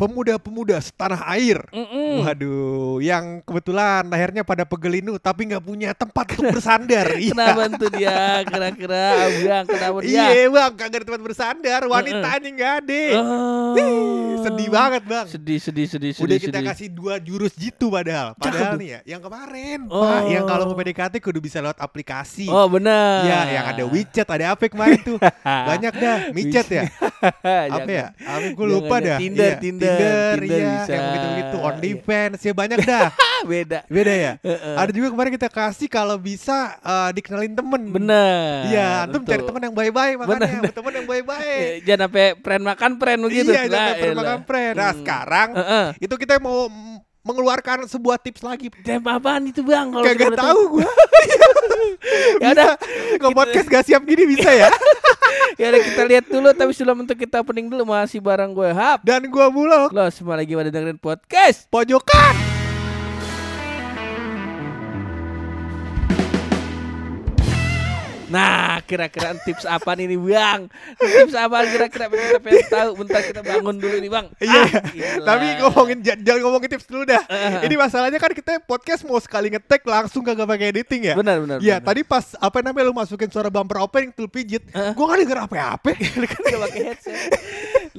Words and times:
Pemuda-pemuda 0.00 0.80
setanah 0.80 1.20
air. 1.28 1.60
Waduh, 2.24 3.04
yang 3.04 3.44
kebetulan 3.44 4.08
lahirnya 4.08 4.40
pada 4.40 4.64
pegelinu 4.64 5.20
tapi 5.20 5.52
nggak 5.52 5.60
punya 5.60 5.92
tempat 5.92 6.26
untuk 6.40 6.56
bersandar. 6.56 7.12
Iya. 7.20 7.36
Kenapa 7.36 7.62
tuh 7.76 7.90
dia 7.92 8.16
kira-kira 8.48 9.02
Abang 9.28 9.64
kenapa 9.68 9.98
dia? 10.00 10.24
Iya 10.32 10.48
bang, 10.48 10.72
kagak 10.72 10.96
ada 10.96 11.04
tempat 11.04 11.22
bersandar. 11.22 11.80
Wanitanya 11.84 12.48
nggak 12.48 12.72
ada. 12.80 13.02
Oh. 13.20 13.76
Ih, 13.76 14.40
sedih 14.40 14.68
banget 14.72 15.02
bang. 15.04 15.26
Sedih 15.28 15.58
sedih 15.60 15.86
sedih 15.86 16.12
sedih. 16.16 16.24
Udah 16.24 16.38
kita 16.40 16.58
sedih. 16.58 16.68
kasih 16.72 16.88
dua 16.88 17.14
jurus 17.20 17.52
jitu 17.52 17.92
padahal. 17.92 18.32
Padahal 18.40 18.80
nih 18.80 18.88
ya, 18.88 19.00
yang 19.04 19.20
kemarin 19.20 19.84
Oh. 19.90 20.00
Pak, 20.00 20.22
yang 20.32 20.44
kalau 20.46 20.64
mau 20.70 20.76
PDKT 20.76 21.14
kudu 21.20 21.42
bisa 21.42 21.60
lewat 21.60 21.76
aplikasi. 21.76 22.46
Oh 22.48 22.70
benar. 22.70 23.26
Ya, 23.26 23.40
yang 23.60 23.64
ada 23.68 23.84
WeChat, 23.84 24.28
ada 24.30 24.54
apa 24.54 24.64
kemarin 24.70 25.00
tuh? 25.02 25.18
Banyak 25.70 25.92
dah, 25.92 26.18
WeChat 26.32 26.66
ya. 26.78 26.84
Apa 27.68 27.90
ya? 27.90 28.06
Apa 28.16 28.46
gue 28.48 28.56
Jangan, 28.56 28.70
lupa 28.70 28.96
dah. 29.02 29.18
Tinder, 29.20 29.50
Iya, 29.50 29.58
Tinder, 29.60 29.89
Tinder, 29.90 30.34
Tinder 30.38 30.58
iya, 30.58 30.70
bisa. 30.76 30.90
yang 30.90 31.04
begitu-begitu. 31.06 31.56
Iya. 31.56 31.66
OnlyFans 31.66 32.38
ya 32.40 32.52
banyak 32.52 32.78
dah. 32.82 33.06
Ah, 33.10 33.42
beda. 33.50 33.78
Beda 33.86 34.12
ya. 34.12 34.32
Heeh. 34.40 34.74
Ada 34.76 34.90
juga 34.90 35.08
kemarin 35.10 35.32
kita 35.34 35.48
kasih 35.48 35.86
kalau 35.86 36.16
bisa 36.16 36.58
eh, 36.76 37.10
dikenalin 37.12 37.52
temen. 37.52 37.82
Benar. 37.90 38.66
Iya, 38.66 38.88
antum 39.04 39.22
cari 39.22 39.42
temen 39.42 39.62
yang 39.62 39.74
baik-baik 39.74 40.14
makanya, 40.16 40.38
Benar. 40.60 40.72
temen 40.72 40.92
yang 40.94 41.06
baik-baik. 41.06 41.68
Jangan 41.86 42.00
sampai 42.04 42.26
pren 42.36 42.62
makan 42.62 42.90
pren 42.96 43.18
begitu. 43.18 43.50
Iya, 43.50 43.62
jangan 43.66 43.92
pernah 43.94 44.12
elah. 44.12 44.22
makan 44.22 44.40
friend. 44.44 44.74
Nah, 44.74 44.88
Hmm. 44.90 44.98
sekarang 45.00 45.48
Heeh. 45.54 45.86
itu 46.00 46.14
kita 46.16 46.34
mau 46.38 46.68
mengeluarkan 47.20 47.84
sebuah 47.86 48.16
tips 48.20 48.40
lagi. 48.44 48.72
Tem 48.84 49.00
apaan 49.00 49.48
itu 49.48 49.60
bang? 49.60 49.92
Kalau 49.92 50.04
Kagak 50.04 50.18
kita 50.32 50.38
tahu 50.38 50.60
gua. 50.78 50.90
Ya 52.40 52.52
udah, 52.56 52.76
Nge-podcast 53.20 53.68
gak 53.68 53.84
siap 53.88 54.02
gini 54.04 54.24
bisa 54.36 54.48
ya. 54.52 54.68
ya 55.60 55.72
udah 55.72 55.80
kita 55.80 56.02
lihat 56.08 56.24
dulu. 56.28 56.48
Tapi 56.52 56.72
sebelum 56.72 57.04
untuk 57.04 57.16
kita 57.16 57.40
opening 57.40 57.68
dulu 57.68 57.84
masih 57.88 58.20
barang 58.20 58.52
gue 58.52 58.70
hap. 58.72 59.04
Dan 59.04 59.28
gua 59.28 59.48
bulog 59.52 59.92
Lo 59.92 60.08
semua 60.08 60.36
lagi 60.40 60.52
pada 60.56 60.72
dengerin 60.72 61.00
podcast. 61.00 61.68
pojokan. 61.68 62.49
Nah, 68.30 68.78
kira-kira 68.86 69.34
tips 69.36 69.66
apa 69.66 69.90
nih 69.98 70.14
bang? 70.14 70.70
Tips 70.96 71.34
apa 71.34 71.66
kira-kira 71.66 72.06
kita 72.06 72.38
pengen 72.38 72.66
tahu? 72.70 72.90
Bentar 73.02 73.20
kita 73.20 73.40
bangun 73.42 73.76
dulu 73.76 73.96
nih 73.98 74.10
bang. 74.10 74.26
Iya, 74.38 74.62
Ah, 74.62 74.66
gila. 74.86 75.26
tapi 75.26 75.46
ngomongin 75.58 75.98
jangan 76.00 76.40
ngomongin 76.40 76.68
tips 76.70 76.86
dulu 76.86 77.02
dah. 77.02 77.22
Eh. 77.26 77.66
Ini 77.66 77.74
masalahnya 77.74 78.16
kan 78.16 78.30
kita 78.30 78.62
podcast 78.62 79.02
mau 79.02 79.18
sekali 79.18 79.50
ngetek 79.50 79.82
langsung 79.82 80.22
kagak 80.22 80.46
pakai 80.46 80.70
editing 80.70 81.10
ya. 81.10 81.14
Benar, 81.18 81.42
benar, 81.42 81.58
Iya, 81.58 81.82
tadi 81.82 82.06
pas 82.06 82.38
apa 82.38 82.62
namanya 82.62 82.86
lu 82.86 82.94
masukin 82.94 83.26
suara 83.26 83.50
bumper 83.50 83.82
opening 83.82 84.14
tuh 84.14 84.30
pijit, 84.30 84.62
gua 84.94 85.06
kan 85.10 85.18
denger 85.18 85.38
apa-apa. 85.50 85.90
Kan 86.30 86.40
pakai 86.62 86.82
headset. 86.86 87.14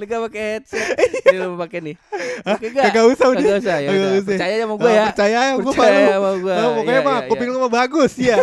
Lu 0.01 0.09
gak 0.09 0.21
pakai 0.33 0.41
headset. 0.57 0.81
Ini 1.29 1.37
lu 1.37 1.53
pakai 1.61 1.79
nih. 1.85 1.95
Pakai 2.41 2.67
gak? 2.73 2.83
Kagak 2.89 3.05
usah 3.13 3.25
udah. 3.29 3.43
Kagak 3.45 3.61
usah 3.61 3.77
ya. 3.77 3.89
Udah. 3.93 4.09
usah. 4.17 4.25
Percaya 4.33 4.55
sama 4.57 4.73
gue 4.73 4.81
Oh, 4.81 4.89
ya. 4.89 5.05
Percaya 5.13 5.37
ya 5.37 5.53
gua 5.53 5.61
Percaya 5.77 6.05
sama 6.09 6.31
gue. 6.33 6.55
Oh, 6.57 6.69
pokoknya 6.73 6.89
Iya, 6.97 7.05
mah 7.05 7.13
iya, 7.21 7.27
kuping 7.29 7.45
iya. 7.45 7.53
lu 7.53 7.59
mah 7.61 7.69
bagus 7.71 8.11
ya. 8.33 8.37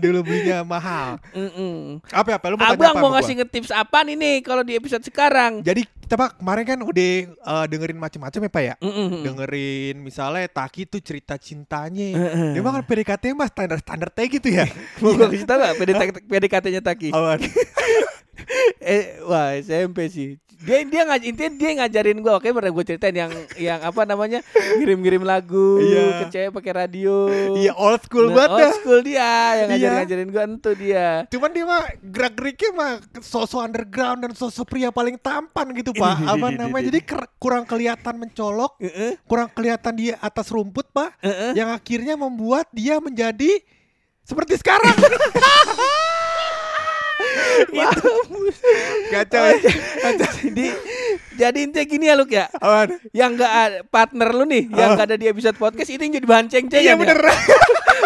Dulu 0.00 0.18
belinya 0.24 0.58
mahal. 0.64 1.20
Apa 2.08 2.28
apa 2.40 2.46
lu 2.48 2.56
mau 2.56 2.64
tanya 2.64 2.72
Abang 2.80 2.94
mau 2.96 3.12
sama 3.12 3.20
ngasih 3.20 3.34
ngetips 3.44 3.70
apa 3.76 3.98
nih 4.08 4.16
nih 4.16 4.36
kalau 4.40 4.62
di 4.64 4.72
episode 4.72 5.04
sekarang? 5.04 5.60
Jadi 5.60 5.84
kita 5.84 6.16
Pak 6.16 6.40
kemarin 6.40 6.64
kan 6.64 6.78
udah 6.80 7.12
eh, 7.28 7.64
dengerin 7.68 7.98
macam-macam 8.00 8.40
ya 8.40 8.48
Pak 8.48 8.62
ya. 8.64 8.74
Dengerin 9.20 9.96
misalnya 10.00 10.48
Taki 10.48 10.88
tuh 10.88 11.04
cerita 11.04 11.36
cintanya. 11.36 12.08
Dia 12.56 12.60
mah 12.64 12.80
kan 12.80 12.84
PDKT 12.88 13.36
mah 13.36 13.52
standar-standar 13.52 14.08
teh 14.08 14.32
gitu 14.32 14.48
ya. 14.48 14.64
Mau 15.04 15.12
gue 15.12 15.28
kasih 15.28 15.44
tau 15.44 15.60
gak 15.60 15.76
PDKT-nya 16.24 16.80
Taki? 16.80 17.12
Awan. 17.12 17.36
eh 18.82 19.22
wah 19.22 19.54
SMP 19.54 20.10
sih 20.10 20.34
dia 20.62 20.78
dia 20.82 21.02
ngaj 21.04 21.22
intinya 21.22 21.50
dia 21.52 21.70
ngajarin 21.76 22.18
gua 22.18 22.32
oke 22.36 22.46
pernah 22.46 22.70
gue 22.70 22.84
ceritain 22.84 23.16
yang 23.16 23.32
yang 23.56 23.80
apa 23.80 24.02
namanya 24.02 24.40
ngirim-ngirim 24.78 25.22
lagu 25.22 25.78
Iya. 25.78 26.04
ke 26.20 26.24
cewek 26.30 26.50
pakai 26.52 26.72
radio 26.76 27.26
Iya 27.52 27.74
old 27.74 28.00
school 28.00 28.28
Nah, 28.28 28.34
banget 28.36 28.50
old 28.50 28.60
dah. 28.60 28.72
school 28.74 29.00
dia 29.00 29.30
yang 29.54 29.68
Iya. 29.68 29.68
ngajarin 29.68 29.96
ngajarin 29.98 30.28
gua 30.28 30.42
entu 30.44 30.70
dia 30.72 31.06
Cuman 31.28 31.50
dia 31.50 31.64
mah 31.64 31.82
gerak 32.00 32.32
geriknya 32.34 32.70
mah 32.72 32.92
sosok 33.18 33.60
underground 33.62 34.18
dan 34.20 34.32
sosok 34.32 34.66
pria 34.68 34.88
paling 34.88 35.16
tampan 35.16 35.70
gitu 35.72 35.90
pak. 35.92 36.16
Apa 36.22 36.46
namanya? 36.50 36.86
Jadi 36.86 37.00
kurang 37.36 37.64
kelihatan 37.64 38.14
mencolok, 38.16 38.78
kurang 39.24 39.48
kelihatan 39.48 39.92
dia 39.92 40.14
atas 40.18 40.48
rumput 40.48 40.86
pak. 40.88 41.16
Yang 41.52 41.70
akhirnya 41.72 42.14
membuat 42.14 42.68
dia 42.70 42.98
menjadi 42.98 43.58
seperti 44.22 44.56
sekarang. 44.56 44.94
itu 47.72 48.10
Kacau 49.08 49.42
ya. 49.44 49.56
jadi 50.18 50.66
jadi 51.32 51.58
intinya 51.60 51.86
gini 51.86 52.04
ya 52.06 52.14
Luk 52.14 52.30
ya 52.30 52.46
Awan. 52.58 52.88
yang 53.10 53.32
gak 53.32 53.52
ada 53.52 53.78
partner 53.84 54.28
lu 54.30 54.44
nih 54.44 54.68
yang 54.68 54.94
gak 54.94 55.06
ada 55.08 55.16
di 55.16 55.26
episode 55.26 55.56
podcast 55.56 55.88
ini 55.88 56.02
yang 56.02 56.14
jadi 56.14 56.26
bahan 56.26 56.46
ceng-cengan 56.46 56.82
Iya 56.82 56.92
ya? 56.92 56.98
bener. 56.98 57.18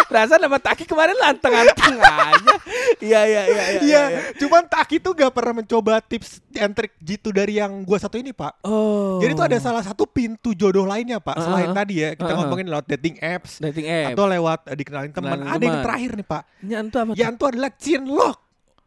Perasaan 0.06 0.38
sama 0.38 0.58
Taki 0.58 0.84
kemarin 0.84 1.16
lanteng-lanteng 1.16 1.98
aja 1.98 2.54
iya 2.96 3.20
iya 3.24 3.42
iya 3.44 3.64
iya 3.74 3.74
Iya. 3.82 4.02
Cuman 4.36 4.62
Taki 4.64 4.96
tuh 4.98 5.12
gak 5.12 5.32
pernah 5.32 5.54
mencoba 5.56 5.98
tips 6.00 6.38
and 6.54 6.72
trick 6.72 6.94
gitu 7.00 7.30
dari 7.30 7.58
yang 7.58 7.82
gua 7.82 7.98
satu 7.98 8.14
ini 8.14 8.30
pak. 8.30 8.62
oh 8.62 9.18
Jadi 9.18 9.32
tuh 9.32 9.44
ada 9.44 9.58
salah 9.58 9.82
satu 9.82 10.06
pintu 10.06 10.52
jodoh 10.52 10.84
lainnya 10.84 11.18
pak. 11.18 11.36
Selain 11.36 11.66
Uh-huh. 11.66 11.74
tadi 11.76 11.94
ya 11.98 12.10
kita 12.12 12.22
Uh-huh. 12.24 12.38
ngomongin 12.40 12.66
lewat 12.68 12.86
dating 12.88 13.16
apps. 13.18 13.58
dating 13.58 13.82
app 13.84 14.14
Atau 14.14 14.26
lewat 14.26 14.60
eh, 14.64 14.76
dikenalin 14.76 15.10
teman. 15.10 15.38
Ada 15.42 15.64
yang 15.64 15.78
terakhir 15.82 16.10
nih 16.14 16.26
pak. 16.26 16.42
Apa? 16.46 17.12
Yang 17.12 17.32
tuh 17.34 17.46
adalah 17.48 17.70
cinlok. 17.74 18.36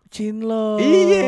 Cinlok. 0.10 0.82
Iya. 0.82 1.24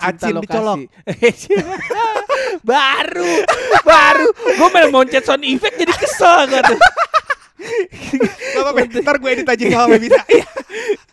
Acin 0.00 0.40
dicolok. 0.40 0.88
baru, 2.70 3.32
baru. 3.84 4.26
Gue 4.32 4.68
main 4.72 4.88
moncet 4.88 5.24
sound 5.28 5.44
effect 5.44 5.76
jadi 5.76 5.92
kesel 5.92 6.48
gue 6.48 6.60
tuh. 6.64 6.80
Gak 8.56 8.60
apa-apa, 8.64 8.80
ntar 9.00 9.16
gue 9.20 9.30
edit 9.32 9.48
aja 9.48 9.64
apa-apa 9.68 9.96
bisa. 10.00 10.20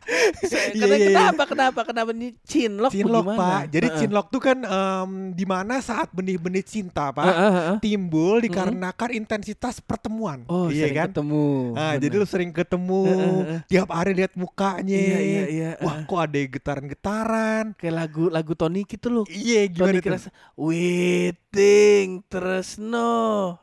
Iya. 0.03 0.59
Karena 0.83 0.95
iya, 0.95 0.97
iya. 0.99 1.07
kenapa, 1.09 1.43
kenapa, 1.47 1.79
kenapa 1.87 2.11
nih 2.11 2.31
cinlok? 2.43 2.91
Cinlok 2.91 3.25
pak. 3.35 3.61
Jadi 3.71 3.87
Heeh. 3.87 3.99
cinlok 4.03 4.25
tuh 4.29 4.41
kan 4.41 4.57
em, 4.59 5.11
di 5.33 5.45
mana 5.47 5.79
saat 5.79 6.11
benih-benih 6.11 6.63
cinta 6.65 7.09
pak 7.15 7.25
heeh. 7.25 7.75
timbul 7.79 8.43
dikarenakan 8.43 9.09
intensitas 9.15 9.79
pertemuan. 9.79 10.43
Oh, 10.51 10.67
iya 10.67 10.87
sering 10.87 10.97
kan? 10.97 11.07
ketemu. 11.11 11.47
Nah, 11.73 11.93
jadi 11.97 12.13
lu 12.15 12.25
sering 12.27 12.51
ketemu 12.51 13.01
heeh. 13.07 13.59
tiap 13.71 13.89
hari 13.91 14.11
lihat 14.17 14.33
mukanya. 14.35 14.97
Iya, 14.97 15.19
iya, 15.19 15.43
iya. 15.49 15.69
Wah, 15.81 16.03
kok 16.03 16.19
ada 16.19 16.39
getaran-getaran. 16.39 17.75
kayak 17.79 17.95
lagu 17.95 18.27
lagu 18.29 18.53
Tony 18.53 18.83
gitu 18.85 19.07
loh. 19.09 19.25
Iya, 19.29 19.67
gimana 19.71 19.95
Tony 19.95 19.99
tuh? 19.99 20.05
Kerasa, 20.11 20.29
waiting 20.57 22.07
Tresno 22.27 23.11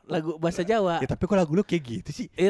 lagu 0.07 0.37
bahasa 0.37 0.61
Jawa. 0.65 0.99
Ya 1.03 1.07
tapi 1.07 1.23
kok 1.27 1.37
lagu 1.37 1.51
lu 1.53 1.63
kayak 1.63 1.83
gitu 1.83 2.09
sih? 2.11 2.27
Eh, 2.35 2.49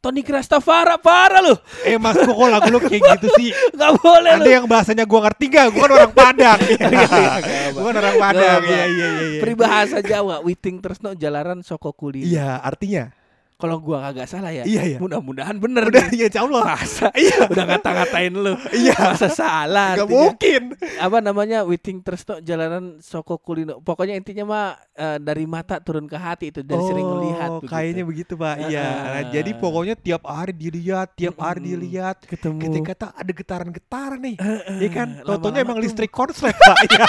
Tony 0.00 0.24
Krastafara 0.24 0.96
parah 0.96 1.44
loh. 1.44 1.60
Eh 1.84 2.00
mas, 2.00 2.16
kok 2.16 2.32
lagu 2.32 2.72
lu 2.72 2.80
kayak 2.80 3.04
gitu 3.19 3.19
sih? 3.36 3.50
Gak 3.80 3.92
boleh 4.00 4.32
Ada 4.40 4.50
yang 4.50 4.66
bahasanya 4.70 5.04
gua 5.04 5.20
ngerti 5.28 5.44
gak? 5.52 5.66
Gua 5.74 5.82
kan 5.84 5.92
orang 5.92 6.12
Padang. 6.14 6.58
iya, 6.80 7.70
Gua 7.74 7.82
kan 7.90 7.94
orang 8.00 8.16
Padang. 8.16 8.60
Iya, 8.64 8.84
iya, 8.86 8.86
iya. 8.88 9.08
iya. 9.36 9.40
Peribahasa 9.42 9.98
Jawa, 10.00 10.40
Witing 10.40 10.78
Tresno 10.80 11.12
jalaran 11.12 11.60
soko 11.60 11.92
kuliner. 11.92 12.28
Iya, 12.28 12.50
artinya. 12.62 13.19
Kalau 13.60 13.76
gua 13.76 14.00
kagak 14.02 14.24
salah 14.24 14.48
ya. 14.50 14.64
Iya, 14.64 14.82
iya. 14.86 14.98
Mudah-mudahan 14.98 15.54
bener 15.54 15.86
Udah, 15.86 16.08
nih. 16.08 16.26
ya 16.26 16.40
Allah. 16.40 16.62
Masa 16.72 17.12
Iya. 17.20 17.46
udah 17.46 17.64
ngata-ngatain 17.66 18.32
lu. 18.32 18.54
Iya. 18.72 18.96
Masa 18.96 19.28
salah. 19.28 19.94
Gak 19.94 20.04
artinya. 20.04 20.16
mungkin. 20.26 20.62
Apa 20.96 21.18
namanya? 21.20 21.58
Witing 21.62 22.00
Tresno 22.00 22.40
jalanan 22.40 22.98
soko 22.98 23.36
kuliner. 23.36 23.76
Pokoknya 23.78 24.14
intinya 24.14 24.44
mah 24.44 24.66
eh, 24.90 25.18
dari 25.18 25.44
mata 25.44 25.76
turun 25.78 26.04
ke 26.04 26.16
hati 26.16 26.48
itu 26.48 26.60
dari 26.60 26.80
sering 26.82 27.04
melihat 27.04 27.50
Oh, 27.50 27.60
kayaknya 27.62 28.02
begitu, 28.02 28.32
Pak. 28.34 28.56
Iya. 28.66 28.80
Ah. 28.80 28.96
Nah, 29.12 29.22
jadi 29.30 29.50
pokoknya 29.54 29.94
tiap 29.94 30.24
hari 30.24 30.52
dilihat, 30.52 31.12
tiap 31.12 31.36
hari 31.36 31.60
Mm-mm. 31.60 31.70
dilihat. 31.76 32.16
ketemu. 32.24 32.58
Ketika 32.62 32.92
tak 32.98 33.12
ada 33.14 33.30
getaran-getaran 33.30 34.18
nih. 34.18 34.36
Eh, 34.36 34.60
Iya 34.78 34.88
kan? 34.90 35.08
Totonya 35.20 35.60
emang 35.60 35.76
tuh- 35.76 35.84
listrik 35.84 36.08
konslet, 36.08 36.56
Pak. 36.56 36.76
Iya. 36.88 37.04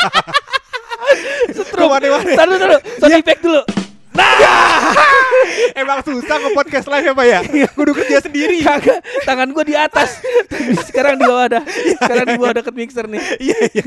Setrum. 1.54 1.86
Ke 1.86 1.92
mana-mana. 1.92 2.32
Taruh 2.34 2.56
dulu, 2.56 2.78
sound 2.98 3.16
effect 3.16 3.42
dulu. 3.42 3.62
Emang 5.82 6.04
susah 6.04 6.36
nge-podcast 6.38 6.86
live 6.92 7.06
ya 7.12 7.14
Pak 7.16 7.26
ya? 7.26 7.40
Kudu 7.72 7.92
kerja 7.96 8.18
sendiri. 8.22 8.60
Kagak, 8.62 9.00
tangan 9.24 9.50
gua 9.56 9.64
di 9.66 9.76
atas. 9.76 10.20
Sekarang 10.88 11.18
di 11.18 11.26
bawah 11.26 11.48
dah. 11.60 11.64
Sekarang 11.98 12.26
di 12.28 12.36
bawah 12.38 12.54
deket 12.62 12.74
mixer 12.76 13.06
nih. 13.08 13.22
Iya 13.40 13.58
iya. 13.72 13.84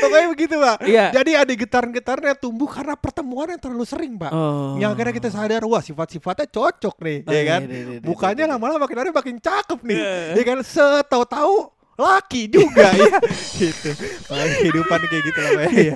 Pokoknya 0.00 0.26
begitu 0.30 0.54
Pak. 0.60 0.76
Iya. 0.84 1.04
Jadi 1.16 1.30
ada 1.34 1.52
getaran-getarannya 1.52 2.34
tumbuh 2.38 2.68
karena 2.68 2.94
pertemuan 2.94 3.48
yang 3.50 3.60
terlalu 3.60 3.84
sering 3.88 4.14
Pak. 4.20 4.30
Oh. 4.30 4.76
Yang 4.78 4.90
akhirnya 4.94 5.14
kita 5.16 5.28
sadar 5.32 5.62
wah 5.64 5.82
sifat-sifatnya 5.82 6.46
cocok 6.52 6.96
nih, 7.02 7.18
Oh, 7.24 7.32
ya 7.32 7.40
iya, 7.40 7.42
kan? 7.48 7.60
iya, 7.64 7.74
iya, 7.74 7.98
iya, 8.04 8.34
iya. 8.36 8.46
lama-lama 8.46 8.78
makin 8.84 8.98
hari 9.00 9.10
makin 9.10 9.36
cakep 9.40 9.80
nih, 9.82 9.98
Iya. 9.98 10.14
ya 10.38 10.42
kan? 10.44 10.58
Setahu-tahu 10.62 11.54
laki 11.94 12.50
juga 12.50 12.90
ya, 12.90 13.18
gitu. 13.62 13.90
Makanya 14.26 14.54
kehidupan 14.58 14.98
kayak 15.04 15.22
gitu 15.24 15.38
lah 15.40 15.50
ya. 15.54 15.94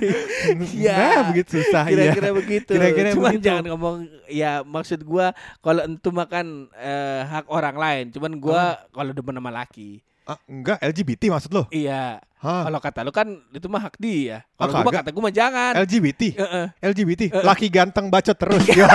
Iya. 0.71 0.95
Nah, 0.95 1.23
begitu 1.29 1.49
susah 1.59 1.83
ya. 1.85 1.91
Kira-kira 1.91 2.29
begitu. 2.31 2.71
Kira-kira 2.71 3.09
Cuman 3.11 3.31
begitu. 3.35 3.45
jangan 3.45 3.65
ngomong 3.67 3.95
ya 4.25 4.51
maksud 4.63 5.03
gua 5.03 5.35
kalau 5.59 5.83
entu 5.83 6.09
makan 6.09 6.71
eh, 6.73 7.21
hak 7.23 7.45
orang 7.47 7.75
lain. 7.75 8.05
Cuman 8.15 8.31
gua 8.39 8.79
kalau 8.89 9.11
demen 9.11 9.35
sama 9.35 9.51
laki. 9.51 9.99
Ah, 10.23 10.37
enggak 10.45 10.77
LGBT 10.79 11.33
maksud 11.33 11.49
lo? 11.51 11.65
Iya. 11.69 12.21
Kalau 12.39 12.79
kata 12.79 13.03
lu 13.03 13.11
kan 13.11 13.27
itu 13.51 13.67
mah 13.67 13.83
hak 13.83 13.99
dia. 13.99 14.47
Ah, 14.55 14.63
Kalau 14.63 14.71
gua 14.71 14.79
mah 14.79 14.91
kagak. 14.95 15.01
kata 15.03 15.09
gua 15.11 15.23
mah 15.27 15.33
jangan. 15.35 15.71
LGBT? 15.75 16.21
Heeh. 16.39 16.65
LGBT? 16.79 17.21
Eh, 17.27 17.35
eh. 17.35 17.43
Laki 17.43 17.67
ganteng 17.67 18.07
bacot 18.07 18.37
terus. 18.37 18.63
Ya. 18.79 18.87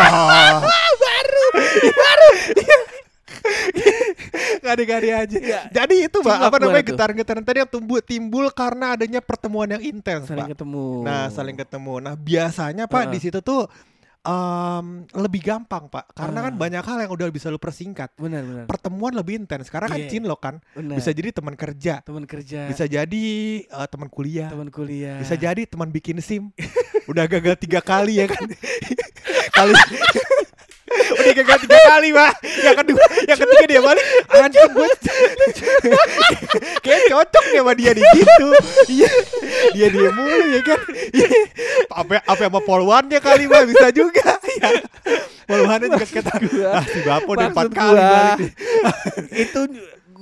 Gade-gade 4.64 5.08
aja. 5.12 5.36
Iya. 5.36 5.60
Jadi 5.68 6.08
itu 6.08 6.18
Mbak, 6.18 6.38
apa 6.40 6.56
namanya 6.56 6.84
getaran-getaran 6.86 7.44
tadi 7.44 7.60
yang 7.60 7.68
tumbuh 7.68 8.00
timbul 8.00 8.48
karena 8.48 8.96
adanya 8.96 9.20
pertemuan 9.20 9.68
yang 9.68 9.84
intens, 9.84 10.24
Saling 10.24 10.40
Pak. 10.40 10.48
ketemu. 10.56 10.86
Nah, 11.04 11.28
saling 11.28 11.52
ketemu. 11.54 11.94
Nah, 12.00 12.14
biasanya 12.14 12.84
Pak 12.86 13.02
Heeh. 13.02 13.12
di 13.12 13.18
situ 13.20 13.38
tuh 13.38 13.68
em, 14.24 14.86
lebih 15.12 15.44
gampang, 15.44 15.84
Pak. 15.84 16.16
Karena 16.16 16.40
kan 16.40 16.52
Ah. 16.52 16.58
banyak 16.58 16.80
hal 16.80 16.98
yang 16.98 17.12
udah 17.12 17.28
bisa 17.28 17.52
lu 17.52 17.60
persingkat. 17.60 18.08
benar 18.16 18.40
benar. 18.40 18.64
Pertemuan 18.64 19.12
lebih 19.12 19.36
intens. 19.36 19.68
Karena 19.68 19.84
kan 19.86 20.00
Iya. 20.00 20.08
cinlok 20.08 20.40
kan. 20.40 20.54
Benar. 20.72 20.96
Bisa 20.96 21.12
jadi 21.12 21.28
teman 21.28 21.52
kerja, 21.52 22.00
teman 22.00 22.24
kerja, 22.24 22.64
bisa 22.64 22.88
jadi 22.88 23.24
eh, 23.60 23.86
teman 23.86 24.08
kuliah, 24.08 24.48
teman 24.48 24.72
kuliah. 24.72 25.20
bisa 25.20 25.36
jadi 25.36 25.68
teman 25.68 25.92
bikin 25.92 26.16
SIM. 26.18 26.56
Udah 27.04 27.28
gagal 27.28 27.60
tiga 27.60 27.84
kali 27.84 28.16
ya 28.16 28.24
kan. 28.24 28.48
Kali 29.54 29.70
Udah 30.94 31.32
gagal 31.34 31.58
tiga 31.62 31.78
kali 31.84 32.08
pak. 32.10 32.32
Yang 32.62 32.76
kedua 32.82 33.02
Yang 33.24 33.38
ketiga 33.42 33.64
dia 33.66 33.80
balik 33.80 34.04
Anjing 34.30 34.70
gue 34.70 34.88
Kayak 36.80 37.00
cocok 37.10 37.44
deh 37.50 37.60
sama 37.60 37.72
dia 37.74 37.90
di 37.92 38.02
gitu. 38.02 38.48
Iya. 38.90 39.10
Dia 39.72 39.86
dia 39.88 40.10
mulu 40.12 40.38
ya 40.50 40.60
kan. 40.62 40.80
Apa 41.90 42.12
apa 42.22 42.42
sama 42.42 42.60
poluannya 42.60 43.18
kali 43.18 43.44
pak. 43.46 43.62
Bisa 43.66 43.86
juga. 43.90 44.38
Ya. 44.54 44.70
Juga 45.44 46.06
kata 46.08 46.32
gua- 46.40 46.72
Ah 46.74 46.84
si 46.84 46.98
Bapo 47.04 47.30
udah 47.36 47.48
empat 47.52 47.68
kali 47.68 48.00
balik 48.00 48.38
itu 49.34 49.60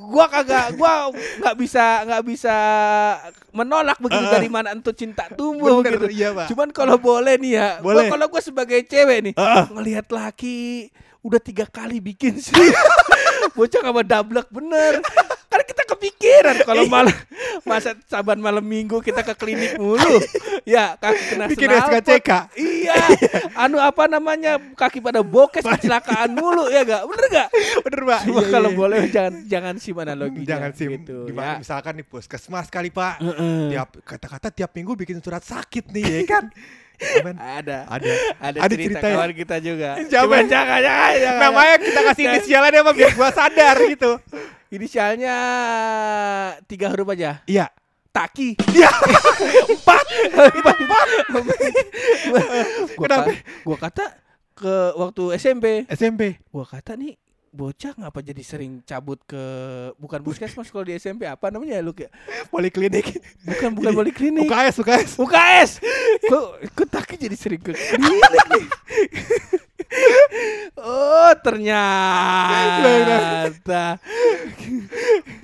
gua 0.08 0.26
kagak 0.26 0.74
gua 0.74 1.12
nggak 1.12 1.56
bisa 1.58 1.84
nggak 2.08 2.22
bisa 2.26 2.56
menolak 3.54 3.98
begitu 4.02 4.24
dari 4.26 4.48
mana 4.50 4.72
entu 4.74 4.90
cinta 4.96 5.28
tumbuh 5.30 5.84
Bener, 5.84 6.00
gitu. 6.00 6.08
iya, 6.10 6.28
Pak. 6.34 6.46
Cuman 6.50 6.68
kalau 6.74 6.96
boleh 6.98 7.38
nih 7.38 7.52
ya, 7.58 7.68
gua 7.78 7.94
Boleh. 7.94 8.08
kalau 8.10 8.26
gua 8.26 8.42
sebagai 8.42 8.80
cewek 8.88 9.18
nih 9.30 9.34
ngelihat 9.70 10.06
laki 10.10 10.90
udah 11.22 11.38
tiga 11.38 11.64
kali 11.70 12.02
bikin 12.02 12.42
sih. 12.42 12.52
Bocah 13.56 13.82
sama 13.84 14.02
dablek 14.02 14.50
bener. 14.50 14.98
Kepikiran 15.92 16.56
kalau 16.64 16.84
malam 16.86 17.14
masa 17.62 17.92
saban 18.06 18.38
malam 18.38 18.62
minggu 18.62 18.98
kita 18.98 19.20
ke 19.22 19.34
klinik 19.34 19.76
mulu. 19.76 20.18
ya, 20.68 20.96
kaki 20.96 21.22
kena 21.30 21.44
Bikin. 21.46 21.68
SKCK. 21.68 22.30
Iya. 22.56 22.96
anu 23.54 23.76
apa 23.76 24.08
namanya? 24.08 24.56
Kaki 24.72 24.98
pada 24.98 25.20
bokes 25.20 25.62
kecelakaan 25.62 26.32
mulu 26.32 26.66
ya 26.68 26.82
gak? 26.82 27.02
Bener 27.04 27.26
gak? 27.30 27.48
Bener 27.84 28.00
pak 28.02 28.20
Cuma 28.24 28.40
Iya, 28.42 28.48
kalau 28.50 28.70
iya. 28.70 28.78
boleh 28.78 28.98
jangan 29.08 29.34
jangan 29.46 29.74
sim 29.76 29.94
analoginya. 29.94 30.48
Jangan 30.48 30.70
sim 30.72 30.88
gitu, 30.96 31.16
Gimana 31.28 31.52
ya. 31.52 31.58
misalkan 31.60 31.92
nih 31.96 32.06
puskesmas 32.06 32.66
kali 32.66 32.88
pak 32.88 33.20
Heeh. 33.20 33.70
tiap 33.70 33.88
kata-kata 34.02 34.48
tiap 34.50 34.70
minggu 34.72 34.92
bikin 34.96 35.20
surat 35.20 35.42
sakit 35.42 35.92
nih 35.92 36.04
ya 36.04 36.22
kan 36.26 36.44
Ya. 37.02 37.34
Ada. 37.58 37.78
ada 37.90 38.08
Ada, 38.38 38.58
Ada 38.62 38.72
cerita, 38.72 38.86
cerita 38.94 39.06
ya? 39.06 39.14
kawan 39.18 39.32
kita 39.34 39.56
juga. 39.58 39.90
Cuman 40.12 40.44
jangan, 40.46 40.78
jangan, 40.78 41.12
jangan. 41.18 41.40
namanya 41.42 41.76
kita 41.78 42.00
kasih 42.04 42.24
inisialnya 42.30 42.80
Pak, 42.80 42.94
biar 42.94 43.12
gua 43.12 43.30
sadar 43.30 43.76
gitu 43.82 44.12
Inisialnya 44.76 45.36
tiga 46.64 46.88
huruf 46.88 47.10
aja. 47.10 47.44
iya 47.44 47.68
Taki. 48.08 48.56
iya 48.72 48.92
Empat. 49.72 50.04
Empat. 50.32 50.76
gua, 52.92 53.06
Kenapa? 53.08 53.30
gua 53.64 53.76
kata 53.78 54.04
ke 54.52 54.74
waktu 54.94 55.22
SMP. 55.36 55.88
SMP 55.88 56.36
Gua 56.48 56.64
kata 56.64 56.92
nih 56.94 57.16
bocah 57.52 57.92
ngapa 58.00 58.24
jadi 58.24 58.40
sering 58.40 58.80
cabut 58.88 59.20
ke 59.28 59.36
bukan 60.00 60.24
puskesmas 60.24 60.72
kalau 60.72 60.88
di 60.88 60.96
SMP 60.96 61.28
apa 61.28 61.52
namanya 61.52 61.76
ya 61.76 61.84
lu 61.84 61.92
ya? 61.92 62.08
poliklinik 62.48 63.20
Bukan 63.44 63.76
bukan 63.76 63.92
poliklinik. 63.92 64.48
UKS 64.48 64.80
UKS 64.80 65.10
UKS. 65.20 65.70
Kok 66.32 66.72
kok 66.72 66.88
Taki 66.88 67.28
jadi 67.28 67.36
sering 67.36 67.60
ke 67.60 67.76
klinik 67.76 68.32
nih? 68.56 68.64
oh 70.80 71.32
ternyata 71.44 72.96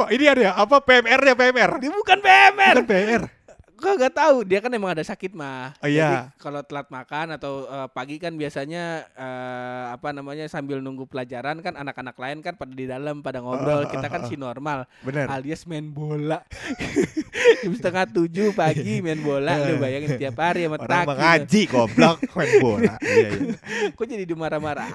Pak 0.00 0.08
ini 0.16 0.25
ada 0.25 0.40
ya 0.40 0.52
apa 0.56 0.81
PMR 0.81 1.20
ya 1.20 1.34
PMR 1.37 1.70
dia 1.76 1.90
bukan 1.93 2.19
PMR. 2.25 2.75
bukan 2.81 2.88
PMR 2.88 3.38
Kok 3.79 3.95
gak 3.97 4.11
tahu 4.13 4.37
dia 4.43 4.59
kan 4.59 4.71
emang 4.71 4.91
ada 4.91 5.01
sakit 5.01 5.33
mah. 5.33 5.71
Oh, 5.79 5.87
iya. 5.87 6.03
Jadi 6.03 6.17
kalau 6.37 6.61
telat 6.61 6.91
makan 6.91 7.39
atau 7.39 7.63
eh, 7.65 7.89
pagi 7.89 8.19
kan 8.19 8.35
biasanya 8.35 9.07
eh, 9.09 9.85
apa 9.89 10.11
namanya 10.11 10.45
sambil 10.47 10.83
nunggu 10.83 11.07
pelajaran 11.07 11.63
kan 11.63 11.79
anak-anak 11.79 12.19
lain 12.19 12.43
kan 12.43 12.59
pada 12.59 12.75
di 12.75 12.85
dalam 12.85 13.23
pada 13.23 13.39
ngobrol. 13.39 13.87
Kita 13.87 14.11
kan 14.11 14.27
si 14.27 14.35
normal 14.35 14.83
bener 15.01 15.31
alias 15.31 15.63
main 15.65 15.87
bola. 15.87 16.43
Jam 17.63 17.73
setengah 17.73 18.05
tujuh 18.09 18.51
pagi 18.51 18.99
main 18.99 19.19
bola 19.19 19.55
lu 19.61 19.79
bayangin 19.79 20.19
tiap 20.19 20.37
hari 20.37 20.67
sama 20.67 20.77
orang 20.77 20.91
Taki. 20.91 21.09
mengaji 21.09 21.61
goblok 21.67 22.17
main 22.35 22.53
bola 22.59 22.95
iya 23.05 23.29
iya 23.31 23.57
Kok 23.95 24.05
jadi 24.05 24.25
dimarah-marah? 24.27 24.91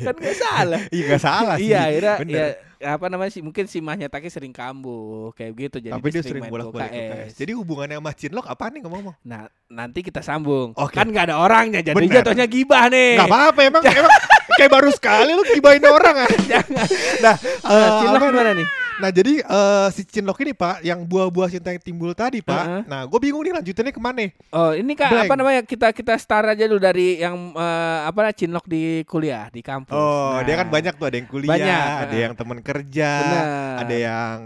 kan 0.00 0.14
gak 0.14 0.36
salah. 0.38 0.80
iya 0.88 1.02
nggak 1.06 1.22
salah 1.22 1.56
sih 1.58 1.66
Iya, 1.66 1.80
akhirnya 1.82 2.14
bener 2.22 2.34
ya 2.34 2.46
apa 2.80 3.06
namanya 3.06 3.28
sih 3.28 3.44
mungkin 3.44 3.68
si 3.68 3.78
mahnya 3.78 4.08
Taki 4.08 4.26
sering 4.26 4.50
kambuh 4.50 5.36
kayak 5.36 5.52
gitu 5.52 5.76
jadi 5.78 5.92
tapi 5.92 6.08
dia 6.08 6.24
sering 6.24 6.48
main 6.48 6.52
bolak 6.52 6.72
balik 6.72 6.88
UKS. 6.88 6.96
UKS 6.96 7.30
jadi 7.36 7.52
hubungannya 7.52 7.96
sama 8.00 8.12
Cinlok 8.16 8.46
apa 8.48 8.64
nih 8.68 8.80
ngomong-ngomong 8.80 9.16
Nah, 9.20 9.42
nanti 9.68 10.00
kita 10.00 10.20
sambung. 10.20 10.72
Oke. 10.74 10.96
Kan 10.96 11.12
nggak 11.12 11.28
ada 11.28 11.36
orangnya, 11.38 11.84
jadi 11.84 11.94
Bener. 11.94 12.24
jatuhnya 12.24 12.46
gibah 12.48 12.88
nih. 12.88 13.20
nggak 13.20 13.28
apa-apa 13.28 13.60
emang 13.62 13.82
emang 14.00 14.12
kayak 14.56 14.70
baru 14.72 14.88
sekali 14.90 15.30
lu 15.30 15.44
gibain 15.46 15.84
orang 15.84 16.24
ah 16.24 16.30
Jangan. 16.48 16.86
nah 17.20 17.34
eh, 17.68 17.88
Cinlok 18.00 18.22
gimana 18.28 18.50
nih? 18.56 18.66
Nah 19.00 19.10
jadi 19.10 19.40
eh, 19.40 19.88
si 19.90 20.04
Cinlok 20.04 20.38
ini 20.40 20.52
pak, 20.52 20.84
yang 20.84 21.00
buah-buah 21.02 21.48
cinta 21.48 21.72
yang 21.72 21.80
timbul 21.80 22.12
tadi 22.12 22.38
pak. 22.40 22.64
Heeh. 22.64 22.82
Nah 22.84 23.08
gue 23.08 23.18
bingung 23.18 23.40
nih 23.40 23.56
lanjutannya 23.56 23.90
ke 23.90 23.98
mana? 23.98 24.28
Oh, 24.52 24.70
ini 24.70 24.92
kak 24.92 25.08
Blank. 25.08 25.24
apa 25.24 25.34
namanya 25.34 25.60
kita 25.64 25.88
kita 25.90 26.14
start 26.14 26.52
aja 26.52 26.68
dulu 26.68 26.76
dari 26.78 27.16
yang 27.16 27.56
eh, 27.56 27.98
apa 28.04 28.30
Cinlok 28.30 28.68
di 28.68 29.00
kuliah 29.04 29.48
di 29.48 29.60
kampus. 29.60 29.92
Oh 29.92 30.36
Nah, 30.36 30.44
dia 30.44 30.54
kan 30.54 30.68
banyak 30.68 30.94
tuh 30.94 31.06
ada 31.08 31.16
yang 31.16 31.28
kuliah, 31.28 31.50
Banyak, 31.50 31.92
ada 32.04 32.16
yang 32.16 32.32
teman 32.36 32.58
kerja, 32.60 33.10
Benar. 33.18 33.44
ada 33.82 33.96
yang 33.96 34.36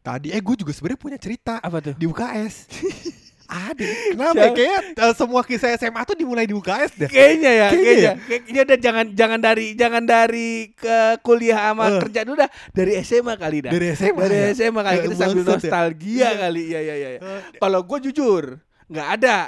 tadi. 0.00 0.28
Eh 0.30 0.40
gue 0.40 0.54
juga 0.58 0.72
sebenarnya 0.74 1.00
punya 1.00 1.18
cerita 1.22 1.62
Apa 1.62 1.78
tuh? 1.78 1.94
di 1.94 2.04
UKS. 2.04 2.54
ada. 3.50 3.82
Kenapa? 3.82 4.30
ya? 4.30 4.42
Siapa? 4.46 4.54
Kayak 4.54 4.80
eh, 4.94 5.14
semua 5.14 5.40
kisah 5.42 5.70
SMA 5.74 6.00
tuh 6.02 6.14
dimulai 6.14 6.44
di 6.44 6.52
UKS 6.52 6.90
deh. 6.96 7.08
Kayaknya 7.08 7.50
ya, 7.50 7.66
Kayaknya 7.66 7.84
kayaknya. 7.84 8.12
Kayaknya 8.22 8.60
udah 8.62 8.78
jangan 8.78 9.06
jangan 9.12 9.38
dari 9.40 9.66
jangan 9.74 10.02
dari 10.04 10.50
ke 10.72 10.96
kuliah 11.20 11.60
sama 11.66 11.84
Eh. 11.88 12.00
kerja 12.00 12.20
dulu 12.22 12.36
dah 12.38 12.50
dari 12.70 12.92
SMA 13.00 13.34
kali 13.34 13.58
dah. 13.60 13.70
Dari 13.70 13.86
SMA. 13.92 14.20
Dari 14.20 14.36
ya? 14.36 14.48
SMA 14.52 14.80
kali 14.80 14.96
Eh, 14.96 15.02
kita 15.02 15.14
sambil 15.16 15.34
bangsat 15.36 15.50
ya. 15.50 15.54
nostalgia 15.60 16.28
kali. 16.38 16.62
Iya 16.66 16.80
iya 16.80 16.94
iya. 16.96 17.08
Eh, 17.16 17.40
Kalau 17.56 17.80
gue 17.82 17.98
jujur 18.02 18.44
nggak 18.86 19.08
ada. 19.16 19.38